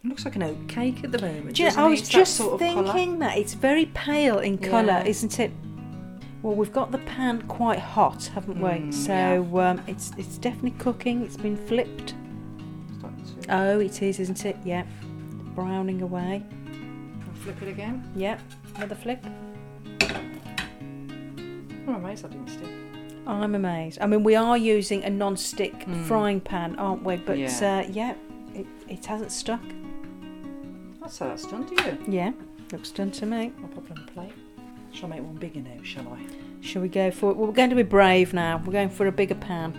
It 0.03 0.09
looks 0.09 0.25
like 0.25 0.37
an 0.37 0.43
oat 0.43 0.69
cake 0.69 1.05
at 1.05 1.13
the 1.13 1.21
moment. 1.21 1.57
Do 1.57 1.65
you 1.65 1.71
know, 1.71 1.85
I 1.85 1.87
it? 1.89 1.91
was 1.91 2.01
that 2.03 2.09
just 2.11 2.35
sort 2.37 2.55
of 2.55 2.59
thinking 2.61 2.87
colour. 2.87 3.19
that 3.19 3.37
it's 3.37 3.53
very 3.53 3.85
pale 3.93 4.39
in 4.39 4.57
colour, 4.57 4.87
Yeah. 4.87 5.05
isn't 5.05 5.39
it? 5.39 5.51
Well, 6.41 6.55
we've 6.55 6.73
got 6.73 6.91
the 6.93 6.99
pan 6.99 7.43
quite 7.43 7.79
hot, 7.79 8.25
haven't 8.35 8.59
we? 8.61 8.71
Mm, 8.71 8.95
so 8.95 9.61
um, 9.61 9.83
it's 9.87 10.13
it's 10.17 10.39
definitely 10.39 10.73
cooking. 10.73 11.23
It's 11.25 11.37
been 11.37 11.59
flipped. 11.59 12.15
Oh, 13.51 13.81
it 13.81 14.01
is, 14.03 14.19
isn't 14.19 14.47
it? 14.47 14.57
Yeah. 14.65 14.85
Browning 15.55 16.01
away. 16.01 16.43
I'll 17.29 17.35
flip 17.43 17.61
it 17.61 17.69
again. 17.69 18.03
Yep. 18.17 18.41
Another 18.77 18.95
flip. 18.95 19.23
Oh, 21.89 21.95
amazed 21.95 22.23
that 22.25 22.31
didn't 22.31 22.49
stick. 22.49 22.69
I'm 23.27 23.55
amazed. 23.55 23.99
I 24.01 24.07
mean, 24.07 24.25
we 24.25 24.35
are 24.35 24.57
using 24.59 25.05
a 25.05 25.11
non-stick 25.11 25.87
Mm. 25.87 26.05
frying 26.05 26.41
pan, 26.41 26.77
aren't 26.77 27.05
we? 27.05 27.17
But 27.17 27.39
Yeah. 27.39 27.85
uh, 27.87 27.91
yeah, 27.91 28.15
it, 28.55 28.67
it 28.89 29.05
hasn't 29.07 29.31
stuck. 29.33 29.61
That's 31.01 31.19
how 31.19 31.29
that's 31.29 31.47
done 31.47 31.67
to 31.67 31.85
you. 31.85 31.99
Yeah, 32.09 32.33
looks 32.73 32.91
done 32.91 33.11
to 33.13 33.27
me. 33.27 33.53
I'll 33.63 33.69
pop 33.69 33.85
it 33.87 33.99
on 33.99 34.07
the 34.07 34.13
plate. 34.13 34.33
Shall 34.93 35.07
I 35.13 35.17
make 35.17 35.25
one 35.25 35.37
bigger 35.37 35.61
now, 35.61 35.83
shall 35.83 36.07
I? 36.09 36.27
Shall 36.61 36.83
we 36.83 36.89
go 36.89 37.11
for 37.11 37.31
it? 37.31 37.37
Well, 37.37 37.47
we're 37.47 37.55
going 37.55 37.71
to 37.71 37.77
be 37.77 37.83
brave 37.83 38.33
now. 38.35 38.61
We're 38.65 38.73
going 38.73 38.91
for 38.91 39.07
a 39.07 39.13
bigger 39.13 39.35
pan. 39.35 39.73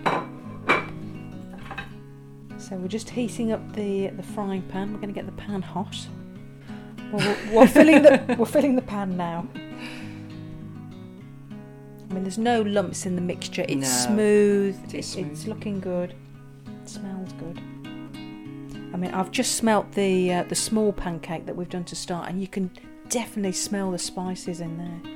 So 2.58 2.76
we're 2.76 2.88
just 2.88 3.10
heating 3.10 3.52
up 3.52 3.74
the 3.74 4.08
the 4.08 4.22
frying 4.22 4.62
pan. 4.62 4.92
We're 4.92 5.00
going 5.00 5.12
to 5.12 5.20
get 5.20 5.26
the 5.26 5.32
pan 5.32 5.60
hot. 5.62 5.96
Well, 7.12 7.36
we're, 7.50 7.60
we're 7.60 7.66
filling 7.66 8.02
the 8.02 8.36
we're 8.38 8.46
filling 8.46 8.74
the 8.76 8.82
pan 8.82 9.16
now. 9.16 9.46
I 12.10 12.14
mean, 12.14 12.22
there's 12.24 12.38
no 12.38 12.62
lumps 12.62 13.06
in 13.06 13.14
the 13.16 13.22
mixture. 13.22 13.64
It's 13.68 14.06
No, 14.06 14.14
smooth. 14.14 14.84
it 14.88 14.94
It's 14.94 15.08
smooth. 15.08 15.46
looking 15.46 15.80
good. 15.80 16.14
It 16.82 16.88
smells 16.88 17.32
good. 17.34 17.58
I 18.92 18.96
mean, 18.96 19.10
I've 19.12 19.30
just 19.32 19.56
smelt 19.56 19.90
the 19.92 20.32
uh, 20.32 20.42
the 20.44 20.54
small 20.54 20.92
pancake 20.92 21.46
that 21.46 21.56
we've 21.56 21.68
done 21.68 21.84
to 21.84 21.96
start, 21.96 22.28
and 22.28 22.40
you 22.40 22.46
can 22.46 22.70
definitely 23.08 23.52
smell 23.52 23.90
the 23.90 23.98
spices 23.98 24.60
in 24.60 24.78
there. 24.78 25.12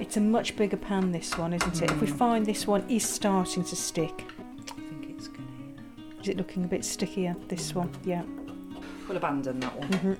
It's 0.00 0.16
a 0.16 0.20
much 0.20 0.56
bigger 0.56 0.76
pan, 0.76 1.12
this 1.12 1.36
one, 1.36 1.52
isn't 1.52 1.82
it? 1.82 1.90
If 1.90 2.00
we 2.00 2.06
Mm. 2.06 2.16
find 2.16 2.46
this 2.46 2.66
one 2.66 2.84
is 2.88 3.04
starting 3.06 3.64
to 3.64 3.76
stick, 3.76 4.24
I 4.38 4.72
think 4.72 5.10
it's 5.10 5.28
gonna. 5.28 6.22
Is 6.22 6.28
it 6.28 6.36
looking 6.38 6.64
a 6.64 6.68
bit 6.68 6.84
stickier? 6.84 7.36
This 7.48 7.74
one, 7.74 7.90
yeah. 8.04 8.22
We'll 9.06 9.16
abandon 9.16 9.60
that 9.60 9.76
one. 9.78 9.92
hmm 9.92 10.12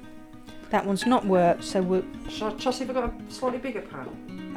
That 0.70 0.84
one's 0.84 1.06
not 1.06 1.24
worked, 1.24 1.64
so 1.64 1.80
we'll. 1.80 2.04
Shall 2.28 2.54
I 2.54 2.70
see 2.70 2.84
if 2.84 2.90
I've 2.90 2.94
got 2.96 3.04
a 3.14 3.32
slightly 3.32 3.58
bigger 3.60 3.80
pan? 3.82 4.08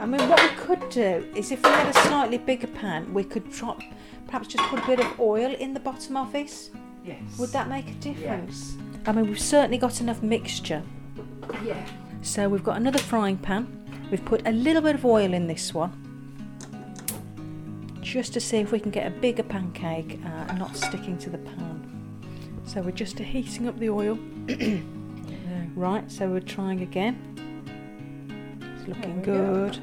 I 0.02 0.06
mean, 0.08 0.28
what 0.28 0.42
we 0.42 0.58
could 0.58 0.90
do 0.90 1.28
is 1.36 1.52
if 1.52 1.62
we 1.64 1.70
had 1.70 1.88
a 1.88 1.94
slightly 2.08 2.40
bigger 2.40 2.66
pan, 2.66 3.14
we 3.14 3.24
could 3.24 3.52
drop, 3.52 3.84
perhaps 4.26 4.48
just 4.48 4.68
put 4.68 4.80
a 4.80 4.88
bit 4.88 5.00
of 5.00 5.20
oil 5.20 5.54
in 5.54 5.76
the 5.76 5.80
bottom 5.80 6.18
of 6.18 6.32
this. 6.34 6.72
Yes. 7.06 7.22
Would 7.38 7.52
that 7.52 7.70
make 7.70 7.88
a 7.88 7.94
difference? 7.94 8.78
I 9.06 9.12
mean, 9.12 9.28
we've 9.28 9.40
certainly 9.40 9.78
got 9.78 10.02
enough 10.02 10.24
mixture. 10.24 10.82
Yeah. 11.64 11.86
So 12.24 12.50
we've 12.50 12.64
got 12.64 12.78
another 12.78 12.98
frying 12.98 13.38
pan. 13.38 13.78
We've 14.10 14.26
put 14.26 14.48
a 14.48 14.52
little 14.52 14.82
bit 14.82 14.96
of 14.96 15.06
oil 15.06 15.36
in 15.36 15.46
this 15.46 15.72
one, 15.72 15.92
just 18.02 18.34
to 18.34 18.40
see 18.40 18.58
if 18.58 18.72
we 18.72 18.80
can 18.80 18.90
get 18.90 19.06
a 19.06 19.12
bigger 19.12 19.44
pancake 19.44 20.20
uh, 20.26 20.54
not 20.54 20.76
sticking 20.76 21.16
to 21.20 21.30
the 21.30 21.38
pan. 21.38 22.24
So 22.66 22.82
we're 22.82 22.90
just 22.90 23.20
heating 23.20 23.68
up 23.68 23.78
the 23.78 23.90
oil. 23.92 24.18
Right, 25.74 26.12
so 26.12 26.28
we're 26.28 26.42
trying 26.42 26.82
again. 26.82 27.31
It's 28.82 28.88
looking 28.88 29.18
we 29.20 29.26
go. 29.26 29.70
good. 29.70 29.80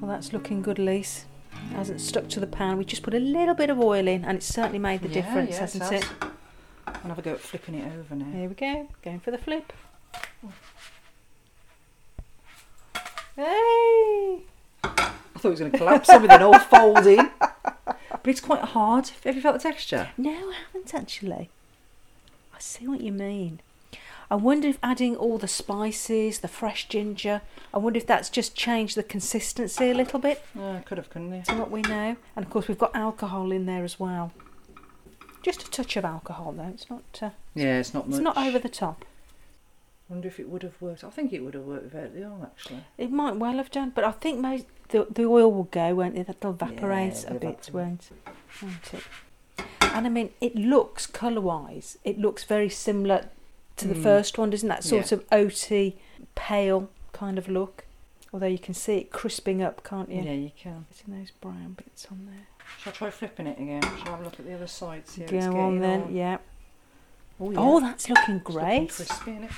Well, 0.00 0.10
that's 0.10 0.32
looking 0.32 0.62
good, 0.62 0.78
Lise. 0.78 1.24
It 1.52 1.74
hasn't 1.76 2.00
stuck 2.00 2.28
to 2.30 2.40
the 2.40 2.46
pan. 2.46 2.76
We 2.78 2.84
just 2.84 3.02
put 3.02 3.14
a 3.14 3.18
little 3.20 3.54
bit 3.54 3.70
of 3.70 3.78
oil 3.80 4.06
in, 4.08 4.24
and 4.24 4.36
it's 4.38 4.46
certainly 4.46 4.78
made 4.78 5.02
the 5.02 5.08
Yeah, 5.08 5.14
difference, 5.14 5.50
yeah, 5.52 5.60
hasn't 5.60 5.84
has. 5.84 6.02
it? 6.02 6.08
I'll 6.86 7.00
have 7.02 7.18
a 7.18 7.22
go 7.22 7.32
at 7.32 7.40
flipping 7.40 7.74
it 7.76 7.92
over 7.98 8.14
now. 8.14 8.24
Here 8.36 8.48
we 8.48 8.54
go, 8.54 8.88
going 9.02 9.20
for 9.20 9.30
the 9.30 9.38
flip. 9.38 9.72
Hey! 13.36 14.42
I 14.82 14.90
thought 15.36 15.44
it 15.44 15.50
was 15.50 15.60
going 15.60 15.72
to 15.72 15.78
collapse 15.78 16.08
everything 16.08 16.42
all 16.42 16.58
fold 16.58 17.06
in. 17.06 17.30
But 18.10 18.30
it's 18.32 18.40
quite 18.40 18.62
hard. 18.62 19.10
Have 19.24 19.36
you 19.36 19.40
felt 19.42 19.56
the 19.56 19.62
texture? 19.62 20.08
No, 20.18 20.30
I 20.30 20.54
haven't 20.66 20.92
actually. 20.94 21.50
I 22.54 22.58
see 22.58 22.86
what 22.88 23.00
you 23.00 23.12
mean. 23.12 23.60
I 24.30 24.34
wonder 24.34 24.68
if 24.68 24.78
adding 24.82 25.16
all 25.16 25.38
the 25.38 25.48
spices, 25.48 26.40
the 26.40 26.48
fresh 26.48 26.86
ginger, 26.88 27.40
I 27.72 27.78
wonder 27.78 27.96
if 27.96 28.06
that's 28.06 28.28
just 28.28 28.54
changed 28.54 28.96
the 28.96 29.02
consistency 29.02 29.90
a 29.90 29.94
little 29.94 30.18
bit 30.20 30.42
Uh, 30.58 30.80
could 30.84 30.98
have, 30.98 31.08
couldn't 31.08 31.32
it? 31.32 31.44
to 31.46 31.54
what 31.54 31.70
we 31.70 31.80
know. 31.82 32.16
And 32.36 32.44
of 32.44 32.50
course, 32.50 32.68
we've 32.68 32.78
got 32.78 32.94
alcohol 32.94 33.50
in 33.52 33.64
there 33.66 33.84
as 33.84 33.98
well. 33.98 34.32
Just 35.42 35.62
a 35.62 35.70
touch 35.70 35.96
of 35.96 36.04
alcohol, 36.04 36.52
though. 36.52 36.64
It's 36.74 36.90
not. 36.90 37.02
Uh, 37.22 37.30
Yeah, 37.54 37.78
it's 37.78 37.94
not 37.94 38.06
much. 38.08 38.16
it's 38.18 38.24
not 38.24 38.36
over 38.36 38.58
the 38.58 38.68
top. 38.68 39.04
I 40.10 40.14
wonder 40.14 40.28
if 40.28 40.40
it 40.40 40.48
would 40.48 40.62
have 40.62 40.80
worked. 40.80 41.04
I 41.04 41.10
think 41.10 41.32
it 41.32 41.40
would 41.42 41.54
have 41.54 41.64
worked 41.64 41.84
without 41.84 42.14
the 42.14 42.24
oil, 42.24 42.40
actually. 42.42 42.84
It 42.98 43.10
might 43.10 43.36
well 43.36 43.54
have 43.56 43.70
done, 43.70 43.92
but 43.94 44.04
I 44.04 44.12
think 44.12 44.40
most 44.40 44.66
the, 44.88 45.06
the 45.10 45.24
oil 45.24 45.50
will 45.52 45.64
go, 45.64 45.94
won't 45.94 46.16
it? 46.18 46.26
That'll 46.26 46.50
evaporate 46.52 47.24
Yeah, 47.24 47.34
a 47.34 47.38
bit, 47.38 47.70
won't, 47.72 48.10
won't 48.62 48.94
it? 48.94 49.02
And 49.80 50.06
I 50.06 50.10
mean, 50.10 50.30
it 50.40 50.54
looks 50.54 51.06
colour-wise, 51.06 51.98
it 52.04 52.18
looks 52.18 52.44
very 52.44 52.68
similar 52.68 53.26
to 53.78 53.88
the 53.88 53.94
Mm. 53.94 54.02
first 54.02 54.38
one, 54.38 54.50
doesn't 54.50 54.68
that 54.68 54.84
sort 54.84 55.10
Yeah. 55.10 55.18
of 55.18 55.30
oaty, 55.30 55.96
pale 56.34 56.88
kind 57.12 57.38
of 57.38 57.48
look? 57.48 57.84
Although 58.32 58.46
you 58.46 58.58
can 58.58 58.74
see 58.74 58.98
it 58.98 59.10
crisping 59.10 59.62
up, 59.62 59.82
can't 59.84 60.10
you? 60.10 60.20
Yeah, 60.22 60.32
you 60.32 60.50
can. 60.56 60.86
Getting 60.90 61.18
those 61.18 61.30
brown 61.30 61.72
bits 61.72 62.06
on 62.10 62.26
there. 62.26 62.46
Shall 62.78 62.92
I 62.92 62.96
try 62.96 63.10
flipping 63.10 63.46
it 63.46 63.58
again? 63.58 63.80
Shall 63.82 64.08
I 64.08 64.10
have 64.10 64.20
a 64.20 64.24
look 64.24 64.38
at 64.38 64.44
the 64.46 64.54
other 64.54 64.66
side? 64.66 65.08
See 65.08 65.24
Go 65.24 65.36
it's 65.36 65.46
on 65.46 65.78
then, 65.80 66.02
on? 66.02 66.14
yeah. 66.14 66.38
Oh, 67.40 67.50
yeah. 67.50 67.58
Oh, 67.58 67.80
that's 67.80 68.08
looking 68.10 68.36
It's 68.36 68.44
looking 68.48 68.60
great. 68.60 68.90
crispy, 68.90 69.30
innit? 69.32 69.50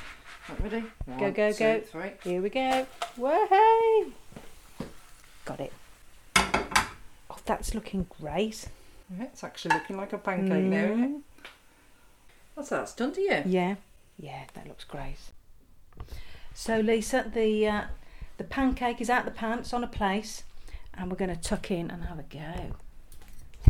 Right, 0.48 0.60
ready? 0.62 0.80
Go, 0.80 1.12
One, 1.16 1.32
go, 1.32 1.52
two, 1.52 1.58
go. 1.58 1.80
three. 1.80 2.10
Here 2.22 2.40
we 2.42 2.48
go. 2.50 2.86
Whoa! 3.16 4.12
Got 5.44 5.60
it. 5.60 5.72
Oh, 6.36 7.38
that's 7.46 7.74
looking 7.74 8.06
great. 8.20 8.68
Yeah, 9.18 9.24
it's 9.24 9.42
actually 9.42 9.74
looking 9.74 9.96
like 9.96 10.12
a 10.12 10.18
pancake 10.18 10.64
now, 10.64 10.76
isn't 10.84 11.02
it? 11.02 11.10
Mm. 11.10 11.20
What's 12.54 12.68
that? 12.70 12.82
It's 12.82 12.94
done 12.94 13.12
to 13.14 13.20
you? 13.20 13.42
Yeah, 13.46 13.74
yeah, 14.20 14.44
that 14.54 14.66
looks 14.66 14.84
great. 14.84 15.16
So 16.54 16.80
Lisa, 16.80 17.30
the 17.32 17.66
uh, 17.66 17.84
the 18.38 18.44
pancake 18.44 19.00
is 19.00 19.08
out 19.10 19.24
the 19.24 19.30
pan, 19.30 19.60
it's 19.60 19.72
on 19.72 19.82
a 19.84 19.88
plate, 19.88 20.42
and 20.94 21.10
we're 21.10 21.16
going 21.16 21.34
to 21.34 21.40
tuck 21.40 21.70
in 21.70 21.90
and 21.90 22.04
have 22.04 22.18
a 22.18 22.22
go. 22.24 22.74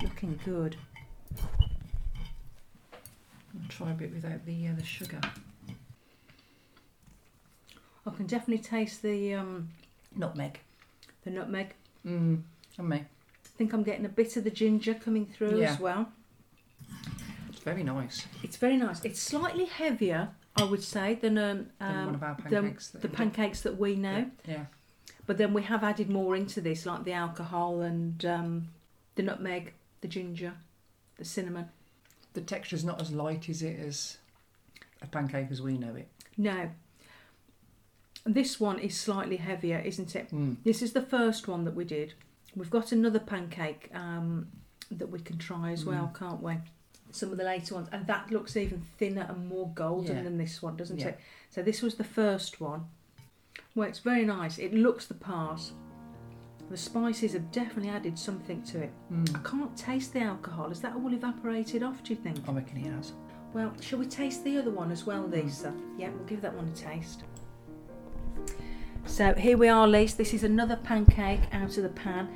Looking 0.03 0.39
good. 0.45 0.77
I'll 3.55 3.69
try 3.69 3.91
a 3.91 3.95
bit 3.95 4.13
without 4.13 4.45
the 4.47 4.69
uh, 4.69 4.73
the 4.77 4.85
sugar. 4.85 5.21
I 8.07 8.11
can 8.11 8.27
definitely 8.27 8.63
taste 8.65 9.03
the 9.03 9.35
um, 9.35 9.69
Nutmeg. 10.17 10.59
the 11.25 11.31
nutmeg. 11.31 11.75
Mm, 12.07 12.43
and 12.79 12.89
me. 12.89 12.97
I 12.97 13.49
think 13.59 13.73
I'm 13.75 13.83
getting 13.83 14.07
a 14.07 14.09
bit 14.09 14.37
of 14.39 14.45
the 14.45 14.51
ginger 14.51 14.95
coming 14.95 15.27
through 15.27 15.61
Yeah. 15.61 15.73
as 15.73 15.79
well. 15.81 16.09
It's 17.51 17.59
very 17.59 17.83
nice. 17.83 18.27
It's 18.43 18.57
very 18.57 18.79
nice. 18.79 19.05
It's 19.05 19.21
slightly 19.21 19.67
heavier, 19.67 20.31
I 20.57 20.65
would 20.65 20.83
say, 20.83 21.15
than 21.15 21.39
um, 21.39 21.71
Than 21.79 21.89
one 21.97 22.09
um 22.09 22.15
of 22.15 22.23
our 22.23 22.37
the, 22.37 22.43
pancakes. 22.43 22.89
that 22.89 23.03
the 23.03 23.09
we 23.09 23.15
pancakes 23.15 23.61
that 23.63 23.79
we 23.79 23.95
know. 23.95 24.31
Yeah. 24.47 24.67
But 25.27 25.39
then 25.39 25.55
we 25.55 25.63
have 25.63 25.85
added 25.85 26.11
more 26.11 26.35
into 26.37 26.61
this, 26.61 26.85
like 26.87 27.05
the 27.05 27.13
alcohol 27.13 27.81
and 27.83 28.25
um, 28.25 28.69
the 29.15 29.23
nutmeg, 29.23 29.73
the 30.01 30.09
ginger. 30.09 30.55
the 31.19 31.25
cinnamon. 31.25 31.69
The 32.33 32.41
texture's 32.41 32.85
not 32.85 33.01
as 33.01 33.13
light, 33.13 33.49
is 33.49 33.63
it, 33.63 33.79
as 33.79 34.19
a 35.03 35.07
pancake 35.07 35.49
as 35.51 35.61
we 35.63 35.77
know 35.79 35.95
it? 35.95 36.09
No. 36.37 36.71
This 38.25 38.61
one 38.61 38.79
is 38.79 38.97
slightly 38.97 39.37
heavier, 39.37 39.79
isn't 39.79 40.15
it? 40.15 40.31
Mm. 40.33 40.57
This 40.65 40.83
is 40.83 40.93
the 40.93 41.03
first 41.03 41.49
one 41.49 41.65
that 41.65 41.75
we 41.75 41.85
did. 41.85 42.15
We've 42.57 42.71
got 42.71 42.93
another 42.93 43.19
pancake 43.19 43.89
um, 43.95 44.49
that 44.91 45.11
we 45.11 45.21
can 45.21 45.39
try 45.39 45.71
as 45.73 45.85
well, 45.85 46.13
can't 46.19 46.43
we? 46.43 46.55
Some 47.13 47.33
of 47.33 47.39
the 47.39 47.45
later 47.45 47.75
ones, 47.75 47.89
and 47.93 48.07
that 48.07 48.31
looks 48.31 48.57
even 48.57 48.83
thinner 48.99 49.27
and 49.29 49.49
more 49.49 49.69
golden 49.75 50.17
Yeah. 50.17 50.23
than 50.23 50.39
this 50.39 50.63
one, 50.63 50.77
doesn't 50.77 50.99
Yeah. 50.99 51.09
it? 51.09 51.21
So 51.51 51.63
this 51.63 51.83
was 51.83 51.97
the 51.97 52.05
first 52.05 52.61
one. 52.61 52.87
Well, 53.75 53.89
it's 53.89 53.99
very 54.01 54.25
nice. 54.25 54.59
It 54.59 54.73
looks 54.73 55.07
the 55.07 55.15
part. 55.15 55.73
The 56.71 56.77
spices 56.77 57.33
have 57.33 57.51
definitely 57.51 57.91
added 57.91 58.17
something 58.19 58.63
to 58.63 58.83
it. 58.83 58.93
Mm. 59.13 59.37
I 59.37 59.49
can't 59.49 59.77
taste 59.77 60.13
the 60.13 60.21
alcohol. 60.21 60.69
Has 60.69 60.81
that 60.83 60.95
all 60.95 61.13
evaporated 61.13 61.83
off? 61.83 62.03
Do 62.05 62.15
you 62.15 62.21
think? 62.21 62.49
I 62.49 62.53
reckon 62.53 62.77
it 62.79 62.93
has. 62.93 63.13
Well, 63.53 63.73
shall 63.81 63.99
we 63.99 64.07
taste 64.07 64.45
the 64.45 64.57
other 64.59 64.71
one 64.71 64.93
as 64.93 65.05
well, 65.05 65.27
Lisa? 65.27 65.75
Yeah, 65.99 66.11
we'll 66.11 66.27
give 66.27 66.41
that 66.43 66.55
one 66.55 66.69
a 66.69 66.77
taste. 66.77 67.25
So 69.07 69.35
here 69.35 69.57
we 69.57 69.69
are, 69.69 69.89
Lisa. 69.89 70.17
This 70.17 70.33
is 70.35 70.45
another 70.45 70.77
pancake 70.77 71.41
out 71.53 71.77
of 71.77 71.83
the 71.83 71.89
pan. 71.89 72.29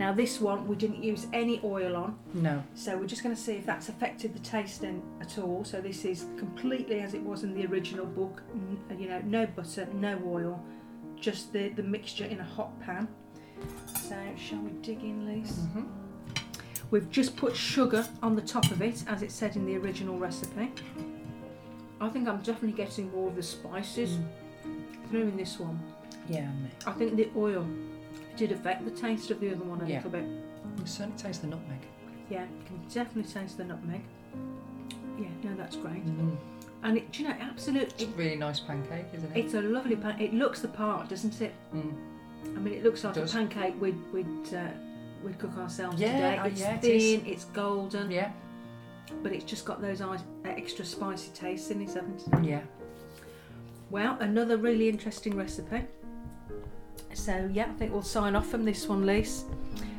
Now 0.00 0.12
this 0.14 0.40
one 0.40 0.66
we 0.66 0.76
didn't 0.76 1.04
use 1.04 1.26
any 1.34 1.60
oil 1.62 1.94
on, 1.94 2.18
No. 2.32 2.64
so 2.74 2.96
we're 2.96 3.06
just 3.06 3.22
going 3.22 3.34
to 3.36 3.40
see 3.40 3.52
if 3.52 3.66
that's 3.66 3.90
affected 3.90 4.32
the 4.34 4.38
tasting 4.40 5.02
at 5.20 5.38
all. 5.38 5.62
So 5.62 5.82
this 5.82 6.06
is 6.06 6.24
completely 6.38 7.00
as 7.00 7.12
it 7.12 7.22
was 7.22 7.44
in 7.44 7.54
the 7.54 7.66
original 7.66 8.06
book. 8.06 8.42
N- 8.54 8.98
You 8.98 9.08
know, 9.10 9.20
no 9.26 9.46
butter, 9.46 9.86
no 9.92 10.18
oil, 10.26 10.58
just 11.20 11.52
the 11.52 11.68
the 11.68 11.82
mixture 11.82 12.24
in 12.24 12.40
a 12.40 12.44
hot 12.56 12.72
pan. 12.80 13.06
So 14.08 14.16
shall 14.38 14.60
we 14.62 14.70
dig 14.80 15.02
in, 15.04 15.26
Lisa? 15.26 15.60
Mm-hmm. 15.60 15.84
We've 16.90 17.10
just 17.10 17.36
put 17.36 17.54
sugar 17.54 18.04
on 18.22 18.34
the 18.34 18.42
top 18.42 18.70
of 18.70 18.80
it, 18.80 19.04
as 19.06 19.20
it 19.22 19.30
said 19.30 19.54
in 19.54 19.66
the 19.66 19.76
original 19.76 20.18
recipe. 20.18 20.72
I 22.00 22.08
think 22.08 22.26
I'm 22.26 22.38
definitely 22.38 22.72
getting 22.84 23.12
more 23.12 23.28
of 23.28 23.36
the 23.36 23.42
spices 23.42 24.18
through 25.10 25.28
in 25.28 25.36
this 25.36 25.60
one. 25.60 25.78
Yeah, 26.26 26.46
me. 26.62 26.70
I 26.86 26.92
think 26.92 27.16
the 27.16 27.28
oil 27.36 27.66
did 28.40 28.52
affect 28.52 28.82
the 28.86 28.90
taste 28.90 29.30
of 29.30 29.38
the 29.38 29.50
other 29.54 29.62
one 29.64 29.82
a 29.82 29.86
Yeah. 29.86 29.96
little 29.96 30.12
bit. 30.12 30.24
You 30.24 30.86
certainly 30.86 31.18
taste 31.18 31.42
the 31.42 31.48
nutmeg. 31.48 31.80
Yeah, 32.30 32.44
you 32.44 32.64
can 32.66 32.78
definitely 32.88 33.30
taste 33.30 33.58
the 33.58 33.64
nutmeg. 33.64 34.00
Yeah, 35.18 35.28
no, 35.44 35.54
that's 35.56 35.76
great. 35.76 36.06
Mm. 36.06 36.36
And 36.82 36.96
it, 36.96 37.12
do 37.12 37.22
you 37.22 37.28
know, 37.28 37.34
absolutely, 37.38 37.92
It's 37.92 38.02
a 38.04 38.16
really 38.16 38.36
nice 38.36 38.58
pancake, 38.58 39.04
isn't 39.12 39.36
it? 39.36 39.44
it's 39.44 39.52
a 39.52 39.60
lovely 39.60 39.94
pan. 39.94 40.18
It 40.18 40.32
looks 40.32 40.60
the 40.62 40.68
part, 40.68 41.10
doesn't 41.10 41.38
it? 41.42 41.52
Mm. 41.74 41.92
I 42.56 42.60
mean, 42.60 42.72
it 42.72 42.82
looks 42.82 43.04
like 43.04 43.12
Does. 43.12 43.30
a 43.30 43.36
pancake 43.36 43.78
we'd 43.78 43.98
we'd 44.14 44.54
uh, 44.54 44.68
we'd 45.22 45.38
cook 45.38 45.54
ourselves 45.58 46.00
Yeah, 46.00 46.12
today. 46.14 46.38
uh, 46.38 46.46
It's 46.46 46.60
yeah, 46.62 46.74
it 46.76 46.80
thin, 46.80 47.26
it's 47.26 47.44
golden, 47.44 48.10
Yeah, 48.10 48.32
but 49.22 49.32
it's 49.32 49.44
just 49.44 49.66
got 49.66 49.82
those 49.82 50.00
extra 50.46 50.86
spicy 50.86 51.30
tastes 51.34 51.70
in 51.70 51.82
it, 51.82 51.88
hasn't 51.88 52.22
it? 52.32 52.44
yeah. 52.44 52.62
Well, 53.90 54.16
another 54.20 54.56
really 54.56 54.88
interesting 54.88 55.36
recipe. 55.36 55.82
So, 57.12 57.50
yeah, 57.52 57.66
I 57.66 57.72
think 57.74 57.92
we'll 57.92 58.02
sign 58.02 58.36
off 58.36 58.48
from 58.48 58.64
this 58.64 58.88
one, 58.88 59.04
Lise. 59.06 59.44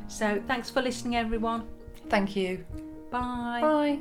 So, 0.07 0.41
thanks 0.47 0.69
for 0.69 0.81
listening, 0.81 1.15
everyone. 1.15 1.63
Thank 2.09 2.35
you. 2.35 2.65
Bye. 3.09 3.59
Bye. 3.61 3.99